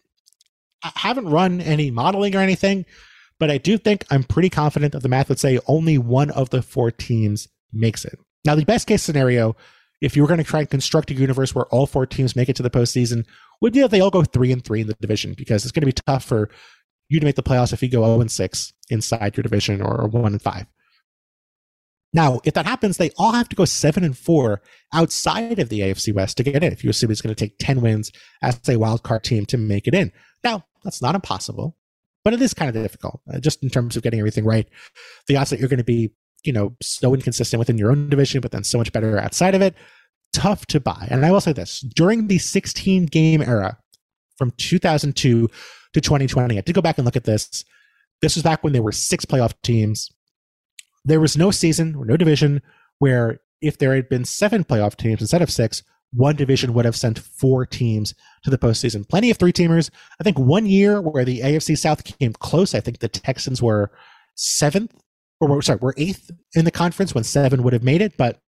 I 0.83 0.91
haven't 0.97 1.29
run 1.29 1.61
any 1.61 1.91
modeling 1.91 2.35
or 2.35 2.41
anything, 2.41 2.87
but 3.41 3.51
I 3.51 3.59
do 3.59 3.79
think 3.79 4.05
I'm 4.11 4.25
pretty 4.25 4.51
confident 4.51 4.93
that 4.93 5.03
the 5.03 5.09
math 5.09 5.29
would 5.29 5.39
say 5.39 5.59
only 5.67 5.99
one 5.99 6.31
of 6.31 6.51
the 6.51 6.63
four 6.63 6.91
teams 6.91 7.49
makes 7.73 8.05
it. 8.05 8.19
Now, 8.45 8.55
the 8.55 8.65
best 8.65 8.87
case 8.87 9.03
scenario, 9.03 9.57
if 10.01 10.17
you 10.17 10.23
were 10.23 10.29
going 10.29 10.39
to 10.39 10.45
try 10.45 10.61
and 10.61 10.71
construct 10.71 11.11
a 11.11 11.15
universe 11.15 11.55
where 11.55 11.67
all 11.67 11.87
four 11.87 12.07
teams 12.07 12.37
make 12.37 12.49
it 12.49 12.57
to 12.57 12.63
the 12.63 12.71
postseason, 12.71 13.25
would 13.61 13.73
be 13.73 13.81
that 13.81 13.91
they 13.91 14.01
all 14.01 14.11
go 14.11 14.23
three 14.23 14.53
and 14.53 14.65
three 14.65 14.83
in 14.83 14.87
the 14.87 14.97
division 15.01 15.35
because 15.35 15.65
it's 15.65 15.73
going 15.73 15.83
to 15.83 15.87
be 15.87 16.03
tough 16.07 16.25
for 16.25 16.51
you 17.09 17.21
to 17.21 17.27
make 17.27 17.37
the 17.37 17.43
playoffs 17.43 17.73
if 17.73 17.83
you 17.83 17.89
go 17.89 18.05
0 18.05 18.21
and 18.21 18.31
6 18.31 18.73
inside 18.91 19.37
your 19.37 19.43
division 19.43 19.81
or 19.81 20.07
1 20.07 20.33
and 20.33 20.43
5. 20.43 20.67
Now, 22.13 22.41
if 22.45 22.55
that 22.55 22.67
happens, 22.67 22.97
they 22.97 23.11
all 23.19 23.33
have 23.33 23.49
to 23.49 23.57
go 23.57 23.65
7 23.65 24.05
and 24.05 24.17
4 24.17 24.63
outside 24.93 25.59
of 25.59 25.69
the 25.69 25.81
AFC 25.81 26.15
West 26.15 26.37
to 26.37 26.45
get 26.45 26.63
in. 26.63 26.73
If 26.73 26.85
you 26.85 26.91
assume 26.91 27.11
it's 27.11 27.21
going 27.21 27.35
to 27.35 27.39
take 27.45 27.59
10 27.59 27.81
wins 27.81 28.13
as 28.41 28.61
a 28.69 28.77
wild 28.77 29.03
card 29.03 29.25
team 29.25 29.47
to 29.47 29.59
make 29.59 29.89
it 29.89 29.95
in. 29.95 30.13
Now, 30.45 30.65
that's 30.85 31.03
not 31.03 31.17
impossible, 31.17 31.77
but 32.25 32.33
it 32.33 32.43
is 32.43 32.55
kind 32.55 32.75
of 32.75 32.83
difficult 32.83 33.21
uh, 33.33 33.39
just 33.39 33.63
in 33.63 33.71
terms 33.71 33.97
of 33.97 34.03
getting 34.03 34.19
everything 34.19 34.45
right. 34.45 34.69
The 35.29 35.37
odds 35.37 35.51
that 35.51 35.61
you're 35.61 35.69
going 35.69 35.79
to 35.79 35.85
be, 35.85 36.11
you 36.43 36.53
know, 36.53 36.75
so 36.83 37.15
inconsistent 37.15 37.59
within 37.59 37.79
your 37.79 37.91
own 37.91 38.09
division, 38.09 38.41
but 38.41 38.51
then 38.51 38.65
so 38.65 38.79
much 38.79 38.93
better 38.93 39.19
outside 39.19 39.55
of 39.55 39.63
it, 39.63 39.75
tough 40.33 40.67
to 40.67 40.81
buy. 40.81 41.07
And 41.11 41.25
I 41.25 41.31
will 41.31 41.41
say 41.41 41.53
this 41.53 41.81
during 41.81 42.27
the 42.27 42.39
16 42.39 43.07
game 43.07 43.43
era 43.43 43.79
from 44.37 44.53
2002 44.57 45.49
to 45.93 46.01
2020, 46.01 46.59
I 46.59 46.61
did 46.61 46.75
go 46.75 46.83
back 46.83 46.99
and 46.99 47.05
look 47.05 47.17
at 47.17 47.25
this. 47.25 47.65
This 48.21 48.37
was 48.37 48.43
back 48.43 48.65
when 48.65 48.73
there 48.73 48.83
were 48.83 48.93
six 48.93 49.25
playoff 49.25 49.55
teams. 49.63 50.11
There 51.05 51.21
was 51.21 51.37
no 51.37 51.51
season 51.51 51.95
or 51.95 52.05
no 52.05 52.17
division 52.17 52.63
where 52.99 53.41
if 53.61 53.79
there 53.79 53.95
had 53.95 54.09
been 54.09 54.25
seven 54.25 54.65
playoff 54.65 54.97
teams 54.97 55.21
instead 55.21 55.43
of 55.43 55.51
six, 55.51 55.83
one 56.15 56.37
division 56.37 56.75
would 56.75 56.85
have 56.85 56.97
sent 56.97 57.19
four 57.19 57.67
teams 57.67 58.15
to 58.45 58.51
the 58.51 58.59
postseason. 58.59 59.09
Plenty 59.09 59.31
of 59.31 59.37
three 59.37 59.53
teamers. 59.53 59.91
I 60.21 60.25
think 60.25 60.39
one 60.39 60.67
year 60.67 61.01
where 61.01 61.25
the 61.25 61.41
AFC 61.41 61.77
South 61.77 62.05
came 62.05 62.33
close, 62.35 62.75
I 62.75 62.81
think 62.81 62.99
the 62.99 63.09
Texans 63.09 63.61
were 63.61 63.91
seventh, 64.37 64.95
or 65.41 65.61
sorry, 65.63 65.79
were 65.83 65.95
eighth 65.97 66.31
in 66.55 66.65
the 66.65 66.71
conference 66.71 67.15
when 67.15 67.25
seven 67.25 67.63
would 67.63 67.73
have 67.73 67.83
made 67.83 68.03
it. 68.03 68.17
But 68.17 68.41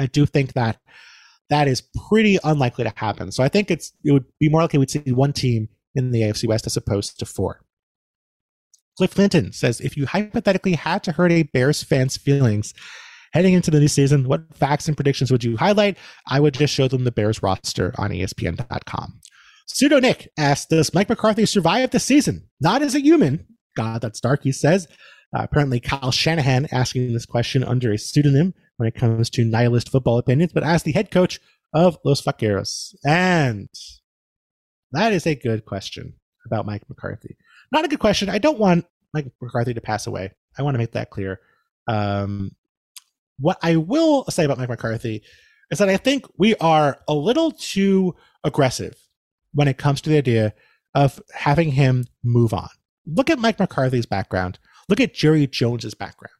I 0.00 0.06
do 0.06 0.26
think 0.26 0.54
that 0.54 0.78
that 1.48 1.68
is 1.68 1.82
pretty 2.08 2.38
unlikely 2.42 2.84
to 2.84 2.92
happen. 2.96 3.30
So 3.30 3.42
I 3.42 3.48
think 3.48 3.70
it's 3.70 3.92
it 4.04 4.12
would 4.12 4.24
be 4.40 4.48
more 4.48 4.62
likely 4.62 4.78
we'd 4.78 4.90
see 4.90 5.12
one 5.12 5.32
team 5.32 5.68
in 5.94 6.10
the 6.10 6.22
AFC 6.22 6.48
West 6.48 6.66
as 6.66 6.76
opposed 6.76 7.18
to 7.18 7.26
four. 7.26 7.60
Cliff 8.96 9.14
Clinton 9.14 9.52
says 9.52 9.80
if 9.80 9.96
you 9.96 10.06
hypothetically 10.06 10.74
had 10.74 11.02
to 11.04 11.12
hurt 11.12 11.32
a 11.32 11.44
Bears 11.44 11.82
fan's 11.82 12.16
feelings 12.16 12.74
Heading 13.32 13.54
into 13.54 13.70
the 13.70 13.80
new 13.80 13.88
season, 13.88 14.28
what 14.28 14.42
facts 14.54 14.88
and 14.88 14.96
predictions 14.96 15.30
would 15.30 15.42
you 15.42 15.56
highlight? 15.56 15.96
I 16.28 16.38
would 16.38 16.54
just 16.54 16.74
show 16.74 16.88
them 16.88 17.04
the 17.04 17.12
Bears 17.12 17.42
roster 17.42 17.94
on 17.96 18.10
ESPN.com. 18.10 19.20
Pseudo 19.66 20.00
Nick 20.00 20.30
asks, 20.36 20.66
Does 20.66 20.92
Mike 20.92 21.08
McCarthy 21.08 21.46
survive 21.46 21.90
the 21.90 22.00
season? 22.00 22.48
Not 22.60 22.82
as 22.82 22.94
a 22.94 23.00
human. 23.00 23.46
God, 23.74 24.02
that's 24.02 24.20
dark, 24.20 24.42
he 24.42 24.52
says. 24.52 24.86
Uh, 25.34 25.44
apparently, 25.44 25.80
Kyle 25.80 26.10
Shanahan 26.10 26.68
asking 26.72 27.12
this 27.14 27.24
question 27.24 27.64
under 27.64 27.92
a 27.92 27.98
pseudonym 27.98 28.52
when 28.76 28.86
it 28.86 28.94
comes 28.94 29.30
to 29.30 29.44
nihilist 29.44 29.88
football 29.88 30.18
opinions, 30.18 30.52
but 30.52 30.62
as 30.62 30.82
the 30.82 30.92
head 30.92 31.10
coach 31.10 31.40
of 31.72 31.96
Los 32.04 32.20
Vaqueros. 32.20 32.94
And 33.04 33.68
that 34.92 35.12
is 35.12 35.26
a 35.26 35.34
good 35.34 35.64
question 35.64 36.14
about 36.44 36.66
Mike 36.66 36.82
McCarthy. 36.88 37.36
Not 37.70 37.86
a 37.86 37.88
good 37.88 37.98
question. 37.98 38.28
I 38.28 38.38
don't 38.38 38.58
want 38.58 38.84
Mike 39.14 39.32
McCarthy 39.40 39.72
to 39.72 39.80
pass 39.80 40.06
away. 40.06 40.32
I 40.58 40.62
want 40.62 40.74
to 40.74 40.78
make 40.78 40.92
that 40.92 41.08
clear. 41.08 41.40
Um, 41.88 42.52
what 43.42 43.58
I 43.62 43.76
will 43.76 44.24
say 44.30 44.44
about 44.44 44.58
Mike 44.58 44.68
McCarthy 44.68 45.22
is 45.70 45.78
that 45.78 45.88
I 45.88 45.96
think 45.96 46.26
we 46.38 46.54
are 46.56 46.98
a 47.08 47.14
little 47.14 47.50
too 47.50 48.14
aggressive 48.44 48.94
when 49.52 49.68
it 49.68 49.78
comes 49.78 50.00
to 50.02 50.10
the 50.10 50.16
idea 50.16 50.54
of 50.94 51.20
having 51.34 51.72
him 51.72 52.04
move 52.22 52.54
on. 52.54 52.68
Look 53.06 53.30
at 53.30 53.38
Mike 53.38 53.58
McCarthy's 53.58 54.06
background. 54.06 54.58
Look 54.88 55.00
at 55.00 55.14
Jerry 55.14 55.46
Jones's 55.46 55.94
background. 55.94 56.34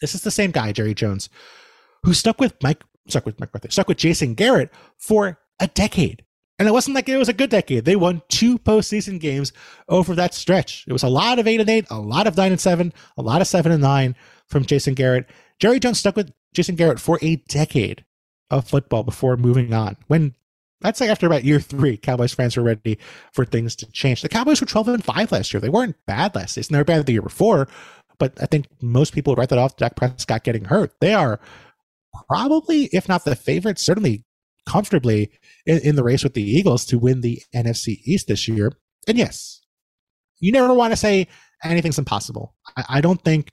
This 0.00 0.14
is 0.14 0.22
the 0.22 0.30
same 0.30 0.50
guy, 0.50 0.72
Jerry 0.72 0.94
Jones, 0.94 1.28
who 2.02 2.14
stuck 2.14 2.40
with 2.40 2.54
Mike, 2.62 2.82
stuck 3.08 3.26
with 3.26 3.38
Mike 3.38 3.50
McCarthy, 3.52 3.72
stuck 3.72 3.88
with 3.88 3.98
Jason 3.98 4.34
Garrett 4.34 4.70
for 4.98 5.38
a 5.60 5.66
decade. 5.68 6.24
And 6.58 6.68
it 6.68 6.72
wasn't 6.72 6.94
like 6.94 7.08
it 7.08 7.16
was 7.16 7.28
a 7.28 7.34
good 7.34 7.48
decade. 7.48 7.86
They 7.86 7.96
won 7.96 8.20
two 8.28 8.58
postseason 8.58 9.18
games 9.18 9.52
over 9.88 10.14
that 10.14 10.34
stretch. 10.34 10.84
It 10.86 10.92
was 10.92 11.02
a 11.02 11.08
lot 11.08 11.38
of 11.38 11.46
eight 11.46 11.60
and 11.60 11.70
eight, 11.70 11.86
a 11.90 11.98
lot 11.98 12.26
of 12.26 12.36
nine 12.36 12.52
and 12.52 12.60
seven, 12.60 12.92
a 13.16 13.22
lot 13.22 13.40
of 13.40 13.46
seven 13.46 13.72
and 13.72 13.80
nine 13.82 14.14
from 14.46 14.66
Jason 14.66 14.92
Garrett. 14.94 15.30
Jerry 15.60 15.78
Jones 15.78 15.98
stuck 15.98 16.16
with 16.16 16.32
Jason 16.54 16.74
Garrett 16.74 16.98
for 16.98 17.18
a 17.22 17.36
decade 17.36 18.04
of 18.50 18.68
football 18.68 19.02
before 19.02 19.36
moving 19.36 19.72
on. 19.72 19.96
When 20.08 20.34
I'd 20.82 20.96
say 20.96 21.08
after 21.08 21.26
about 21.26 21.44
year 21.44 21.60
three, 21.60 21.96
Cowboys 21.96 22.34
fans 22.34 22.56
were 22.56 22.62
ready 22.62 22.98
for 23.32 23.44
things 23.44 23.76
to 23.76 23.92
change. 23.92 24.22
The 24.22 24.28
Cowboys 24.28 24.60
were 24.60 24.66
12 24.66 24.88
and 24.88 25.04
5 25.04 25.32
last 25.32 25.52
year. 25.52 25.60
They 25.60 25.68
weren't 25.68 25.96
bad 26.06 26.34
last 26.34 26.54
season. 26.54 26.72
They 26.72 26.80
were 26.80 26.84
bad 26.84 27.04
the 27.06 27.12
year 27.12 27.22
before, 27.22 27.68
but 28.18 28.40
I 28.40 28.46
think 28.46 28.66
most 28.80 29.12
people 29.12 29.32
would 29.32 29.38
write 29.38 29.50
that 29.50 29.58
off 29.58 29.76
Dak 29.76 29.96
Prescott 29.96 30.44
getting 30.44 30.64
hurt. 30.64 30.94
They 31.00 31.12
are 31.12 31.38
probably, 32.28 32.84
if 32.92 33.08
not 33.08 33.24
the 33.24 33.36
favorite, 33.36 33.78
certainly 33.78 34.24
comfortably 34.66 35.30
in, 35.66 35.78
in 35.80 35.96
the 35.96 36.02
race 36.02 36.24
with 36.24 36.34
the 36.34 36.42
Eagles 36.42 36.86
to 36.86 36.98
win 36.98 37.20
the 37.20 37.42
NFC 37.54 38.00
East 38.04 38.28
this 38.28 38.48
year. 38.48 38.72
And 39.06 39.18
yes, 39.18 39.60
you 40.38 40.52
never 40.52 40.72
want 40.72 40.92
to 40.92 40.96
say 40.96 41.28
anything's 41.62 41.98
impossible. 41.98 42.54
I, 42.76 42.84
I 42.88 43.00
don't 43.00 43.22
think 43.22 43.50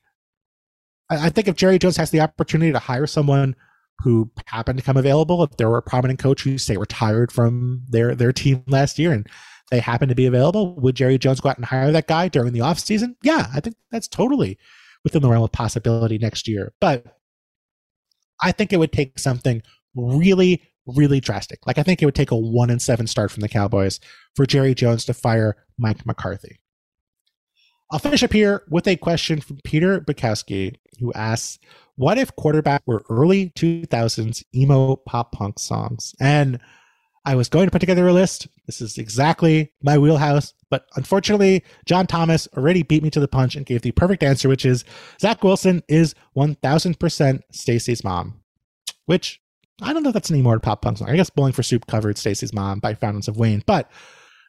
I 1.10 1.30
think 1.30 1.48
if 1.48 1.56
Jerry 1.56 1.80
Jones 1.80 1.98
has 1.98 2.12
the 2.12 2.20
opportunity 2.20 2.72
to 2.72 2.80
hire 2.80 3.08
someone 3.08 3.56
who 4.00 4.30
happened 4.46 4.78
to 4.78 4.86
come 4.86 4.98
available, 4.98 5.41
if 5.43 5.58
there 5.58 5.70
were 5.70 5.78
a 5.78 5.84
prominent 5.84 6.20
coach 6.20 6.43
who 6.43 6.58
say 6.58 6.78
retired 6.78 7.32
from 7.32 7.84
their 7.88 8.13
their 8.13 8.34
team 8.34 8.63
last 8.67 9.00
year 9.00 9.12
and 9.12 9.28
they 9.72 9.80
happen 9.80 10.10
to 10.10 10.15
be 10.15 10.26
available, 10.26 10.76
would 10.80 10.96
Jerry 10.96 11.17
Jones 11.17 11.39
go 11.39 11.50
out 11.50 11.58
and 11.58 11.65
hire 11.65 11.91
that 11.91 12.08
guy 12.08 12.28
during 12.28 12.54
the 12.54 12.60
offseason? 12.60 13.15
Yeah, 13.24 13.48
I 13.54 13.60
think 13.60 13.76
that's 13.91 14.08
totally 14.08 14.58
within 15.04 15.22
the 15.22 15.30
realm 15.30 15.43
of 15.43 15.52
possibility 15.52 16.17
next 16.17 16.48
year. 16.48 16.74
But 16.80 17.06
I 18.41 18.52
think 18.52 18.72
it 18.72 18.78
would 18.78 18.91
take 18.91 19.20
something 19.20 19.62
really, 19.96 20.62
really 20.86 21.20
drastic. 21.20 21.65
Like 21.65 21.78
I 21.78 21.84
think 21.84 22.02
it 22.02 22.06
would 22.06 22.15
take 22.15 22.32
a 22.32 22.36
one 22.36 22.70
and 22.70 22.82
seven 22.82 23.08
start 23.08 23.32
from 23.32 23.41
the 23.41 23.50
Cowboys 23.50 24.00
for 24.36 24.46
Jerry 24.46 24.76
Jones 24.76 25.06
to 25.06 25.13
fire 25.13 25.56
Mike 25.78 26.06
McCarthy. 26.06 26.60
I'll 27.89 28.00
finish 28.00 28.23
up 28.23 28.34
here 28.34 28.63
with 28.69 28.88
a 28.88 28.97
question 28.97 29.39
from 29.39 29.60
Peter 29.63 30.02
Bukowski, 30.02 30.76
who 31.00 31.13
asks, 31.13 31.58
What 31.95 32.17
if 32.17 32.36
quarterback 32.36 32.84
were 32.86 33.04
early 33.10 33.52
2000s 33.52 34.43
emo 34.54 34.97
pop 34.97 35.32
punk 35.32 35.60
songs? 35.60 36.13
And 36.19 36.60
I 37.26 37.36
was 37.36 37.50
going 37.50 37.65
to 37.67 37.71
put 37.71 37.80
together 37.80 38.08
a 38.08 38.13
list. 38.13 38.47
This 38.65 38.82
is 38.82 38.97
exactly 38.97 39.71
my 39.82 39.97
wheelhouse. 39.97 40.54
But 40.69 40.86
unfortunately, 40.95 41.63
John 41.86 42.08
Thomas 42.08 42.47
already 42.58 42.84
beat 42.84 43.04
me 43.04 43.10
to 43.12 43.19
the 43.21 43.28
punch 43.28 43.56
and 43.56 43.65
gave 43.65 43.82
the 43.82 43.91
perfect 43.91 44.23
answer, 44.23 44.50
which 44.50 44.65
is 44.65 44.84
Zach 45.21 45.43
Wilson 45.43 45.82
is 45.88 46.13
1000% 46.36 47.41
Stacy's 47.52 48.04
mom. 48.04 48.41
Which 49.06 49.41
I 49.82 49.93
don't 49.93 50.04
know 50.04 50.10
if 50.10 50.13
that's 50.13 50.32
any 50.32 50.41
more 50.41 50.60
pop 50.60 50.82
punk 50.82 50.97
song. 50.97 51.10
I 51.10 51.15
guess 51.15 51.30
Bowling 51.30 51.54
for 51.54 51.63
Soup 51.63 51.86
covered 51.88 52.17
Stacy's 52.17 52.54
mom 52.54 52.80
by 52.80 52.93
Fountains 52.95 53.28
of 53.28 53.38
Wayne. 53.38 53.63
But 53.65 53.89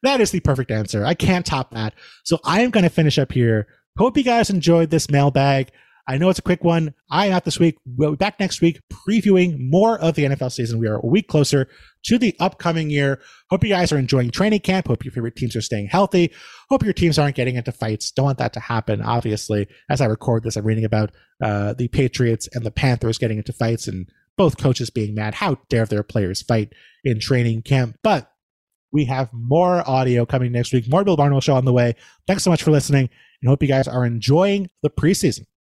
that 0.02 0.20
is 0.20 0.30
the 0.30 0.40
perfect 0.40 0.70
answer. 0.70 1.04
I 1.04 1.14
can't 1.14 1.46
top 1.46 1.72
that. 1.72 1.94
So 2.24 2.38
I 2.44 2.60
am 2.62 2.70
going 2.70 2.84
to 2.84 2.90
finish 2.90 3.18
up 3.18 3.32
here. 3.32 3.66
Hope 3.96 4.16
you 4.16 4.22
guys 4.22 4.50
enjoyed 4.50 4.90
this 4.90 5.10
mailbag. 5.10 5.70
I 6.08 6.16
know 6.16 6.30
it's 6.30 6.38
a 6.38 6.42
quick 6.42 6.64
one. 6.64 6.94
I 7.10 7.26
am 7.26 7.34
out 7.34 7.44
this 7.44 7.58
week. 7.58 7.76
We'll 7.84 8.12
be 8.12 8.16
back 8.16 8.40
next 8.40 8.62
week 8.62 8.80
previewing 8.90 9.56
more 9.58 9.98
of 9.98 10.14
the 10.14 10.24
NFL 10.24 10.50
season. 10.52 10.78
We 10.78 10.88
are 10.88 10.96
a 10.96 11.06
week 11.06 11.28
closer 11.28 11.68
to 12.04 12.16
the 12.16 12.34
upcoming 12.40 12.88
year. 12.88 13.20
Hope 13.50 13.62
you 13.62 13.68
guys 13.68 13.92
are 13.92 13.98
enjoying 13.98 14.30
training 14.30 14.60
camp. 14.60 14.88
Hope 14.88 15.04
your 15.04 15.12
favorite 15.12 15.36
teams 15.36 15.54
are 15.54 15.60
staying 15.60 15.88
healthy. 15.88 16.32
Hope 16.70 16.82
your 16.82 16.94
teams 16.94 17.18
aren't 17.18 17.36
getting 17.36 17.56
into 17.56 17.72
fights. 17.72 18.10
Don't 18.10 18.24
want 18.24 18.38
that 18.38 18.54
to 18.54 18.60
happen. 18.60 19.02
Obviously, 19.02 19.68
as 19.90 20.00
I 20.00 20.06
record 20.06 20.44
this, 20.44 20.56
I'm 20.56 20.64
reading 20.64 20.86
about 20.86 21.10
uh, 21.42 21.74
the 21.74 21.88
Patriots 21.88 22.48
and 22.54 22.64
the 22.64 22.70
Panthers 22.70 23.18
getting 23.18 23.36
into 23.36 23.52
fights 23.52 23.86
and 23.86 24.08
both 24.38 24.56
coaches 24.56 24.88
being 24.88 25.14
mad. 25.14 25.34
How 25.34 25.58
dare 25.68 25.84
their 25.84 26.02
players 26.02 26.40
fight 26.40 26.72
in 27.04 27.20
training 27.20 27.62
camp? 27.62 27.98
But 28.02 28.32
we 28.92 29.04
have 29.06 29.32
more 29.32 29.88
audio 29.88 30.24
coming 30.24 30.52
next 30.52 30.72
week, 30.72 30.88
more 30.88 31.04
Bill 31.04 31.16
Barnwell 31.16 31.40
show 31.40 31.54
on 31.54 31.64
the 31.64 31.72
way. 31.72 31.94
Thanks 32.26 32.42
so 32.42 32.50
much 32.50 32.62
for 32.62 32.70
listening 32.70 33.10
and 33.40 33.48
hope 33.48 33.62
you 33.62 33.68
guys 33.68 33.88
are 33.88 34.04
enjoying 34.04 34.70
the 34.82 34.90
preseason. 34.90 35.46